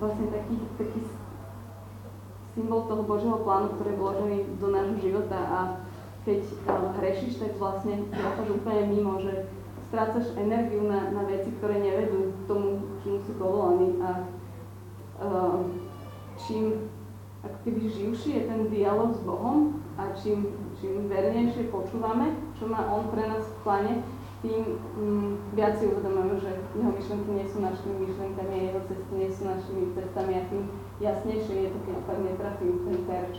vlastne 0.00 0.26
taký, 0.32 0.56
taký 0.80 1.00
symbol 2.54 2.86
toho 2.86 3.02
Božieho 3.02 3.38
plánu, 3.42 3.74
ktorý 3.74 3.90
je 3.92 4.00
vložený 4.00 4.38
do 4.62 4.68
nášho 4.70 4.96
života. 5.02 5.38
A 5.38 5.58
keď 6.24 6.40
uh, 6.70 6.94
hrešiš, 7.02 7.42
tak 7.42 7.52
vlastne 7.60 8.06
zápaš 8.14 8.48
úplne 8.48 8.88
mimo, 8.88 9.20
že 9.20 9.50
strácaš 9.90 10.32
energiu 10.40 10.86
na, 10.88 11.12
na 11.12 11.22
veci, 11.28 11.52
ktoré 11.60 11.82
nevedú 11.82 12.32
k 12.32 12.40
tomu, 12.48 12.98
čomu 13.04 13.18
si 13.22 13.32
povolaný 13.36 14.00
a 14.00 14.10
uh, 15.20 15.60
čím 16.40 16.90
ako 17.44 17.58
keby 17.60 17.80
živší 17.92 18.30
je 18.40 18.42
ten 18.48 18.60
dialog 18.72 19.12
s 19.12 19.20
Bohom 19.20 19.76
a 20.00 20.16
čím, 20.16 20.48
čím 20.80 21.12
vernejšie 21.12 21.68
počúvame, 21.68 22.32
čo 22.56 22.64
má 22.64 22.88
On 22.88 23.12
pre 23.12 23.28
nás 23.28 23.44
v 23.44 23.58
pláne, 23.60 23.92
tým 24.40 24.80
mm, 24.96 25.56
viac 25.56 25.76
si 25.76 25.88
uvedomujeme, 25.88 26.36
že 26.40 26.52
jeho 26.76 26.90
myšlenky 26.92 27.30
nie 27.32 27.46
sú 27.48 27.60
našimi 27.60 27.94
myšlenkami 28.08 28.54
a 28.56 28.64
jeho 28.68 28.80
cesty 28.88 29.12
nie 29.12 29.30
sú 29.32 29.42
našimi 29.44 29.82
cestami 29.92 30.32
a 30.40 30.42
tým 30.48 30.62
jasnejšie 31.00 31.56
je 31.66 31.68
to, 31.70 31.78
keď 31.86 31.96
fakt 32.06 32.22
netrafí 32.22 32.66
ten 32.68 32.98
terč. 33.08 33.34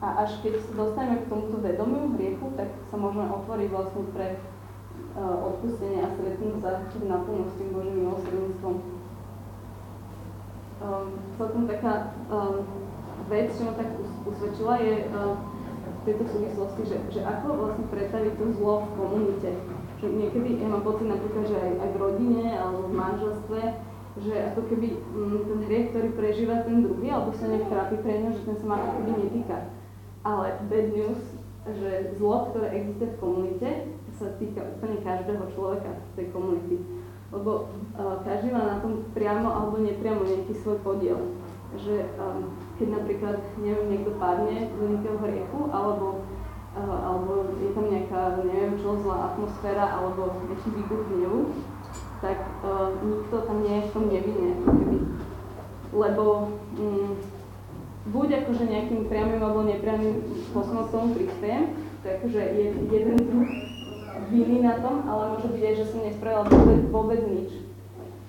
A 0.00 0.24
až 0.24 0.40
keď 0.40 0.64
sa 0.64 0.72
dostaneme 0.74 1.22
k 1.22 1.28
tomuto 1.28 1.60
vedomiu 1.60 2.16
hriechu, 2.16 2.56
tak 2.56 2.72
sa 2.88 2.96
môžeme 2.96 3.28
otvoriť 3.28 3.68
vlastne 3.68 4.04
pre 4.16 4.40
Eh, 5.10 5.38
odpustenie 5.42 6.06
a 6.06 6.08
stretnúť 6.14 6.62
sa 6.62 6.86
naplno 7.02 7.42
s 7.50 7.58
tým 7.58 7.74
Božím 7.74 8.06
milosrdenstvom. 8.06 8.76
Um, 10.80 11.06
celkom 11.36 11.66
taká 11.66 12.14
um, 12.30 12.62
vec, 13.26 13.52
čo 13.52 13.68
ma 13.68 13.74
tak 13.74 13.90
usvedčila, 14.24 14.80
je 14.80 15.10
v 15.12 15.49
tejto 16.04 16.24
súvislosti, 16.32 16.82
že, 16.88 16.96
že 17.12 17.20
ako 17.20 17.46
vlastne 17.60 17.84
pretaviť 17.92 18.32
to 18.40 18.44
zlo 18.56 18.88
v 18.88 18.90
komunite. 18.96 19.50
Že 20.00 20.06
niekedy, 20.16 20.50
ja 20.64 20.68
mám 20.72 20.84
pocit 20.84 21.06
napríklad, 21.06 21.44
že 21.44 21.56
aj, 21.60 21.72
aj 21.76 21.88
v 21.92 22.00
rodine 22.00 22.46
alebo 22.56 22.88
v 22.88 22.96
manželstve, 22.96 23.60
že 24.18 24.34
ako 24.52 24.60
keby 24.66 24.88
um, 25.14 25.44
ten 25.46 25.60
hriech, 25.70 25.86
ktorý 25.94 26.08
prežíva 26.16 26.66
ten 26.66 26.82
druhý, 26.82 27.08
alebo 27.12 27.30
sa 27.36 27.46
nejak 27.46 27.68
trápi 27.68 27.96
pre 28.02 28.12
neho, 28.18 28.32
že 28.34 28.42
ten 28.48 28.56
sa 28.58 28.66
ma 28.66 28.76
ako 28.80 28.90
keby 29.00 29.10
netýka. 29.28 29.58
Ale 30.26 30.46
bad 30.66 30.86
news, 30.92 31.20
že 31.68 31.90
zlo, 32.16 32.50
ktoré 32.50 32.66
existuje 32.74 33.08
v 33.14 33.20
komunite, 33.20 33.68
sa 34.20 34.28
týka 34.36 34.60
úplne 34.76 35.00
každého 35.00 35.44
človeka 35.56 35.96
z 35.96 36.10
tej 36.20 36.26
komunity. 36.34 36.76
Lebo 37.30 37.70
uh, 37.96 38.20
každý 38.26 38.52
má 38.52 38.66
na 38.66 38.76
tom 38.82 39.06
priamo 39.16 39.48
alebo 39.48 39.80
nepriamo 39.80 40.26
nejaký 40.26 40.52
svoj 40.60 40.82
podiel. 40.82 41.20
Že 41.78 42.10
um, 42.18 42.50
keď 42.80 42.88
napríklad, 42.96 43.36
neviem, 43.60 43.92
niekto 43.92 44.16
padne 44.16 44.72
do 44.72 44.88
nejakého 44.88 45.20
hriechu, 45.20 45.60
alebo, 45.68 46.24
uh, 46.72 46.98
alebo 47.04 47.52
je 47.60 47.76
tam 47.76 47.86
nejaká, 47.92 48.40
neviem 48.40 48.80
čo, 48.80 48.96
zlá 49.04 49.36
atmosféra, 49.36 49.84
alebo 50.00 50.40
nejaký 50.48 50.68
výbuch 50.80 51.04
hnevu, 51.12 51.40
tak 52.24 52.40
uh, 52.64 52.96
nikto 53.04 53.36
tam 53.44 53.60
nie 53.60 53.84
je 53.84 53.84
v 53.84 53.92
tom 53.92 54.04
nevinne. 54.08 54.52
Lebo 55.92 56.24
um, 56.80 57.20
buď 58.08 58.28
akože 58.48 58.64
nejakým 58.64 59.12
priamým 59.12 59.44
alebo 59.44 59.68
nepriamým 59.68 60.24
spôsobom 60.48 60.88
k 60.88 60.92
tomu 60.96 61.08
prispiejem, 61.20 61.76
takže 62.00 62.40
je 62.40 62.64
jeden 62.88 63.18
druh 63.20 63.50
viny 64.32 64.64
na 64.64 64.80
tom, 64.80 65.04
ale 65.04 65.36
môže 65.36 65.52
byť 65.52 65.62
aj, 65.68 65.74
že 65.76 65.88
som 65.92 66.00
nespravila 66.00 66.48
vôbec, 66.48 66.80
vôbec 66.88 67.20
nič. 67.28 67.50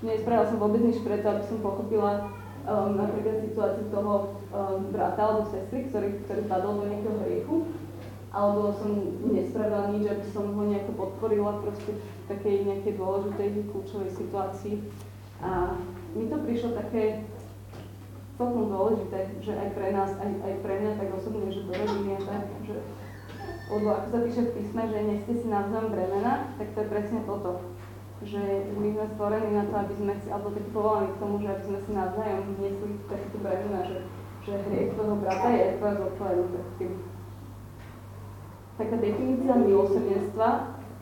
Nespravila 0.04 0.44
som 0.50 0.60
vôbec 0.60 0.82
nič 0.84 1.00
preto, 1.00 1.24
aby 1.30 1.44
som 1.48 1.64
pochopila 1.64 2.41
um, 2.66 2.98
napríklad 2.98 3.42
situáciu 3.46 3.86
toho 3.90 4.14
um, 4.52 4.90
brata 4.94 5.22
alebo 5.22 5.50
sestry, 5.50 5.88
ktorý, 5.90 6.22
ktorý 6.26 6.42
padol 6.46 6.82
do 6.82 6.86
nejakého 6.90 7.18
hriechu. 7.26 7.56
Alebo 8.32 8.72
som 8.80 8.92
nespravila 9.28 9.92
nič, 9.92 10.08
aby 10.08 10.26
som 10.32 10.56
ho 10.56 10.64
nejako 10.64 10.92
podporila 10.96 11.60
proste 11.60 12.00
v 12.00 12.26
takej 12.32 12.56
nejakej 12.64 12.94
dôležitej 12.96 13.48
kľúčovej 13.76 14.12
situácii. 14.16 14.76
A 15.44 15.76
mi 16.16 16.32
to 16.32 16.40
prišlo 16.40 16.80
také 16.80 17.28
celkom 18.40 18.72
dôležité, 18.72 19.36
že 19.44 19.52
aj 19.52 19.70
pre 19.76 19.92
nás, 19.92 20.16
aj, 20.16 20.32
aj 20.48 20.54
pre 20.64 20.74
mňa 20.80 20.92
tak 20.96 21.10
osobne, 21.12 21.52
že 21.52 21.68
do 21.68 21.76
rodiny 21.76 22.16
je 22.16 22.22
tak, 22.24 22.44
že 22.64 22.76
lebo 23.72 23.88
ako 23.88 24.08
sa 24.12 24.20
píše 24.28 24.42
v 24.52 24.54
písme, 24.60 24.84
že 24.84 25.00
neste 25.00 25.32
si 25.32 25.48
navzájom 25.48 25.96
bremena, 25.96 26.52
tak 26.60 26.76
to 26.76 26.84
je 26.84 26.92
presne 26.92 27.24
toto. 27.24 27.71
Že 28.22 28.42
my 28.78 28.88
sme 28.94 29.06
stvorení 29.18 29.50
na 29.58 29.66
to, 29.66 29.76
aby 29.82 29.94
sme 29.98 30.14
si, 30.22 30.28
alebo 30.30 30.54
taký 30.54 30.70
povolaní 30.70 31.10
k 31.10 31.22
tomu, 31.22 31.36
že 31.42 31.48
aby 31.50 31.64
sme 31.66 31.80
si 31.82 31.90
navzájom 31.90 32.44
niesli 32.62 32.90
takú 33.10 33.38
bremena, 33.42 33.82
že, 33.90 33.98
že 34.46 34.52
hriech 34.70 34.94
tvojho 34.94 35.18
brata 35.18 35.48
je 35.50 35.66
tvoja 35.82 35.96
zodpovednosť. 36.06 36.78
Taká 38.78 38.96
definícia 39.02 39.54
milosrdenstva 39.58 40.50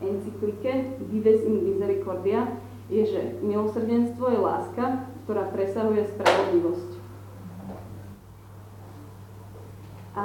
encyklike 0.00 0.72
Vives 1.12 1.44
in 1.44 1.56
Misericordia 1.68 2.56
je, 2.88 3.04
že 3.04 3.20
milosrdenstvo 3.44 4.24
je 4.32 4.40
láska, 4.40 5.06
ktorá 5.24 5.46
presahuje 5.52 6.08
spravodlivosť. 6.16 6.90
A 10.18 10.24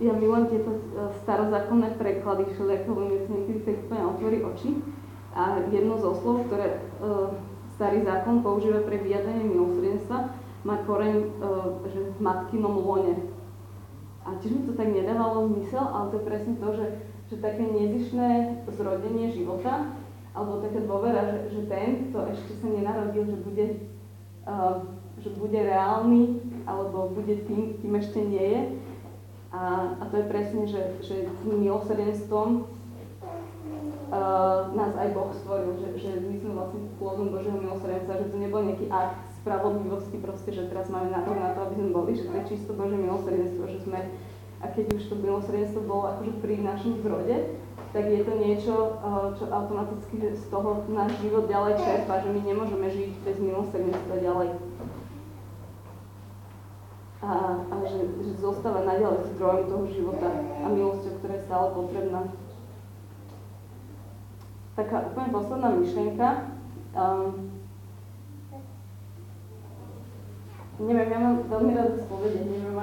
ja 0.00 0.12
milujem 0.16 0.50
tieto 0.50 0.74
e, 0.74 0.80
starozákonné 1.22 1.94
preklady 2.00 2.50
všelijakého, 2.50 2.98
mi 2.98 3.14
niekedy 3.20 3.60
tak 3.62 3.76
úplne 3.86 4.04
otvorí 4.10 4.38
oči. 4.42 4.70
A 5.34 5.58
jedno 5.66 5.98
zo 5.98 6.14
slov, 6.14 6.46
ktoré 6.46 6.78
uh, 7.02 7.34
starý 7.74 8.06
zákon 8.06 8.40
používa 8.40 8.86
pre 8.86 9.02
vyjadrenie 9.02 9.50
milosrdenstva, 9.50 10.30
má 10.64 10.80
koreň, 10.88 11.14
e, 11.20 11.26
že 11.92 12.00
v 12.16 12.18
matkinom 12.24 12.80
lone. 12.80 13.28
A 14.24 14.32
tiež 14.40 14.56
mi 14.56 14.62
to 14.64 14.72
tak 14.72 14.88
nedávalo 14.88 15.52
zmysel, 15.52 15.84
ale 15.84 16.08
to 16.08 16.16
je 16.16 16.24
presne 16.24 16.54
to, 16.56 16.68
že, 16.72 16.86
že 17.28 17.36
také 17.44 17.68
nezišné 17.68 18.64
zrodenie 18.72 19.28
života, 19.28 19.92
alebo 20.32 20.64
taká 20.64 20.80
dôvera, 20.80 21.20
že, 21.28 21.60
že 21.60 21.62
ten, 21.68 22.08
kto 22.08 22.32
ešte 22.32 22.52
sa 22.64 22.66
nenarodil, 22.72 23.28
že 23.28 23.38
bude, 23.44 23.66
uh, 24.48 24.88
že 25.20 25.28
bude 25.36 25.60
reálny, 25.60 26.40
alebo 26.64 27.12
bude 27.12 27.44
tým, 27.44 27.76
kým 27.84 27.92
ešte 28.00 28.24
nie 28.24 28.46
je. 28.48 28.62
A, 29.52 29.94
a 30.00 30.02
to 30.08 30.24
je 30.24 30.30
presne, 30.32 30.64
že, 30.64 30.82
že 31.04 31.28
tým 31.44 31.60
milosrdenstvom 31.60 32.66
uh, 34.08 34.72
nás 34.76 34.92
aj 34.96 35.08
Boh 35.16 35.32
stvoril, 35.32 35.76
že, 35.80 35.88
že 36.00 36.10
my 36.20 36.34
sme 36.40 36.52
vlastne 36.56 36.80
plodom 36.96 37.32
Božieho 37.32 37.58
milosrdenstva, 37.58 38.20
že 38.20 38.30
to 38.32 38.36
nebol 38.40 38.60
nejaký 38.64 38.86
akt 38.92 39.20
spravodlivosti 39.40 40.16
proste, 40.20 40.50
že 40.52 40.68
teraz 40.72 40.88
máme 40.88 41.12
nárok 41.12 41.36
na 41.36 41.52
to, 41.52 41.68
aby 41.68 41.74
sme 41.76 41.90
boli, 41.92 42.12
že 42.16 42.28
to 42.28 42.32
je 42.32 42.48
čisto 42.56 42.72
Božie 42.76 42.96
milosrdenstvo, 43.00 43.64
že 43.68 43.78
sme, 43.84 44.00
a 44.60 44.66
keď 44.72 44.84
už 44.96 45.04
to 45.08 45.14
milosrdenstvo 45.20 45.80
bolo 45.84 46.04
akože 46.16 46.32
pri 46.40 46.54
našom 46.64 47.00
zrode, 47.04 47.36
tak 47.94 48.04
je 48.10 48.20
to 48.26 48.32
niečo, 48.34 48.74
uh, 49.00 49.30
čo 49.38 49.46
automaticky 49.50 50.16
z 50.34 50.44
toho 50.50 50.82
náš 50.90 51.14
život 51.22 51.46
ďalej 51.46 51.78
čerpá, 51.78 52.18
že 52.24 52.30
my 52.32 52.40
nemôžeme 52.42 52.86
žiť 52.90 53.10
bez 53.22 53.36
milosrdenstva 53.38 54.14
ďalej. 54.18 54.48
A, 57.24 57.32
a 57.64 57.74
že, 57.88 58.00
že 58.20 58.32
zostáva 58.36 58.84
naďalej 58.84 59.32
zdrojom 59.32 59.64
toho 59.64 59.84
života 59.88 60.28
a 60.60 60.66
milosťou, 60.68 61.12
ktorá 61.22 61.34
je 61.40 61.46
stále 61.48 61.66
potrebná 61.72 62.20
taká 64.74 64.96
úplne 65.10 65.30
posledná 65.30 65.68
myšlienka. 65.74 66.28
Um, 66.94 67.50
neviem, 70.82 71.08
ja 71.10 71.18
mám 71.18 71.36
veľmi 71.46 71.72
rada 71.74 71.94
spovede, 72.02 72.40
neviem, 72.46 72.78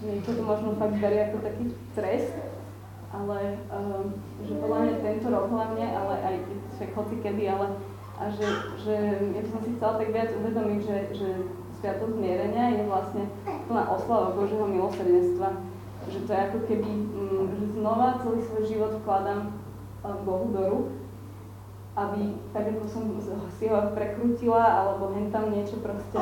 že 0.00 0.04
niekto 0.06 0.30
to 0.38 0.42
možno 0.42 0.78
fakt 0.78 0.96
berie 1.02 1.30
ako 1.30 1.38
taký 1.42 1.64
trest, 1.98 2.34
ale 3.10 3.58
um, 3.74 4.14
že 4.46 4.54
podľa 4.58 4.78
mňa 4.86 4.94
tento 5.02 5.26
rok 5.28 5.46
hlavne, 5.50 5.86
ale 5.86 6.14
aj 6.22 6.34
však 6.78 6.90
hoci 6.94 7.14
kedy, 7.22 7.44
ale 7.50 7.66
a 8.20 8.28
že, 8.28 8.46
že 8.84 8.94
ja 9.32 9.42
som 9.48 9.64
si 9.64 9.72
chcela 9.80 9.96
tak 9.96 10.12
viac 10.12 10.28
uvedomiť, 10.36 10.80
že, 10.84 10.98
že 11.16 11.28
Sviatosť 11.80 12.12
zmierenia 12.12 12.76
je 12.76 12.84
vlastne 12.84 13.24
plná 13.64 13.88
oslava 13.88 14.36
Božieho 14.36 14.68
milosrdenstva. 14.68 15.56
Že 16.12 16.18
to 16.28 16.30
je 16.36 16.40
ako 16.52 16.58
keby, 16.68 16.92
um, 17.16 17.48
že 17.56 17.64
znova 17.80 18.20
celý 18.20 18.44
svoj 18.44 18.64
život 18.68 18.92
vkladám 19.00 19.56
Bohu 20.02 20.46
do 20.52 20.62
rúk 20.64 20.86
aby 22.00 22.38
tak 22.54 22.70
ako 22.70 22.84
som 22.86 23.04
si 23.58 23.66
ho 23.66 23.92
prekrutila 23.92 24.62
alebo 24.62 25.10
hen 25.10 25.28
tam 25.34 25.50
niečo 25.50 25.82
proste 25.82 26.16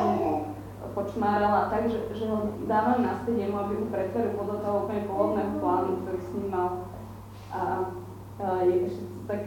počmárala 0.97 1.69
tak, 1.69 1.91
že, 1.91 2.01
ho 2.25 2.55
dávam 2.65 3.05
naspäť 3.05 3.47
jemu, 3.47 3.57
aby 3.59 3.73
ho 3.77 3.87
pretvoril 3.93 4.33
podľa 4.39 4.57
toho 4.63 4.75
úplne 4.87 5.03
pôvodného 5.05 5.53
plánu, 5.61 5.91
ktorý 6.03 6.19
s 6.23 6.31
ním 6.39 6.49
mal. 6.49 6.71
A, 7.53 7.61
a 8.39 8.47
je 8.65 8.77
ešte 8.87 9.05
tak 9.27 9.41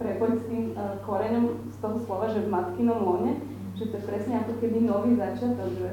prepojiť 0.00 0.36
s 0.40 0.44
tým 0.48 0.62
uh, 0.72 0.96
koreňom 1.04 1.44
z 1.68 1.76
toho 1.78 1.96
slova, 2.02 2.32
že 2.32 2.44
v 2.44 2.52
matkinom 2.52 2.98
lone, 3.04 3.32
že 3.76 3.92
to 3.92 4.00
je 4.00 4.08
presne 4.08 4.40
ako 4.40 4.52
keby 4.58 4.78
nový 4.88 5.14
začiatok, 5.20 5.70
že, 5.76 5.90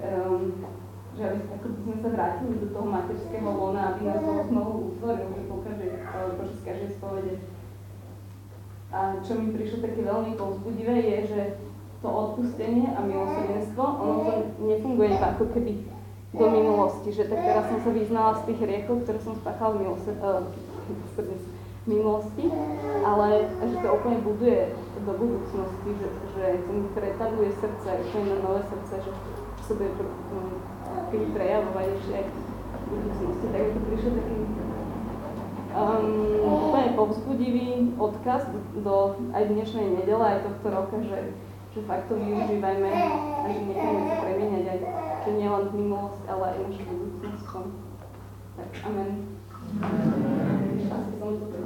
um, 0.00 0.54
že 1.18 1.24
ako 1.26 1.66
by 1.66 1.78
sme 1.82 1.94
sa 1.98 2.08
vrátili 2.14 2.54
do 2.62 2.68
toho 2.70 2.86
materského 2.86 3.50
lona, 3.50 3.82
aby 3.94 4.00
nás 4.06 4.22
toho 4.22 4.42
znovu 4.46 4.72
utvoril, 4.94 5.26
že 5.34 5.42
po 5.50 5.56
každej, 5.66 5.90
počas 6.38 6.60
každej 6.62 6.90
spovede 6.94 7.34
a 8.90 9.22
čo 9.22 9.38
mi 9.38 9.54
prišlo 9.54 9.86
také 9.86 10.02
veľmi 10.02 10.34
povzbudivé 10.34 10.98
je, 10.98 11.18
že 11.30 11.40
to 12.02 12.08
odpustenie 12.10 12.90
a 12.90 13.00
milosrdenstvo, 13.06 13.82
ono 13.86 14.14
to 14.26 14.32
nefunguje 14.66 15.14
iba 15.14 15.28
ako 15.30 15.46
keby 15.54 15.72
do 16.34 16.46
minulosti, 16.50 17.10
že 17.14 17.30
tak 17.30 17.38
teraz 17.38 17.70
som 17.70 17.78
sa 17.86 17.90
vyznala 17.90 18.38
z 18.42 18.50
tých 18.50 18.58
hriechov, 18.62 19.02
ktoré 19.06 19.18
som 19.22 19.34
spáchala 19.38 19.78
v 19.78 19.94
uh, 19.94 20.42
minulosti, 21.86 22.44
ale 23.02 23.50
že 23.62 23.76
to 23.78 23.88
úplne 23.94 24.18
buduje 24.26 24.74
do 25.06 25.12
budúcnosti, 25.14 25.90
že, 25.94 26.08
že 26.34 26.44
to 26.66 26.70
mi 26.70 26.86
pretavuje 26.94 27.50
srdce, 27.62 27.88
úplne 28.10 28.26
na 28.26 28.38
nové 28.42 28.62
srdce, 28.66 28.94
že 29.06 29.10
sa 29.70 29.74
bude 31.10 31.26
um, 31.26 31.34
prejavovať 31.34 31.86
ešte 31.98 32.12
aj 32.14 32.24
v 32.26 32.34
budúcnosti. 32.90 33.46
Tak 33.50 33.60
mi 33.60 33.70
to 33.70 33.80
prišlo 33.86 34.10
taký 34.18 34.36
um, 35.74 36.96
povzbudivý 36.96 37.68
odkaz 37.96 38.42
do 38.80 38.94
aj 39.32 39.42
dnešnej 39.48 39.86
nedele, 40.02 40.24
aj 40.24 40.44
tohto 40.46 40.66
roka, 40.68 40.96
že, 41.02 41.18
že 41.74 41.80
fakt 41.86 42.06
to 42.10 42.14
využívajme 42.18 42.90
a 42.90 43.46
že 43.48 43.60
nechajme 43.70 44.00
sa 44.06 44.16
premieňať 44.20 44.66
aj 44.66 44.78
že 45.20 45.30
nielen 45.36 45.64
minulosť, 45.76 46.22
ale 46.32 46.44
aj 46.48 46.58
našu 46.64 46.82
budúcnosť. 46.88 47.76
Tak, 48.56 48.70
amen. 48.88 49.10
Asi 50.90 51.12
som 51.20 51.30
to 51.38 51.60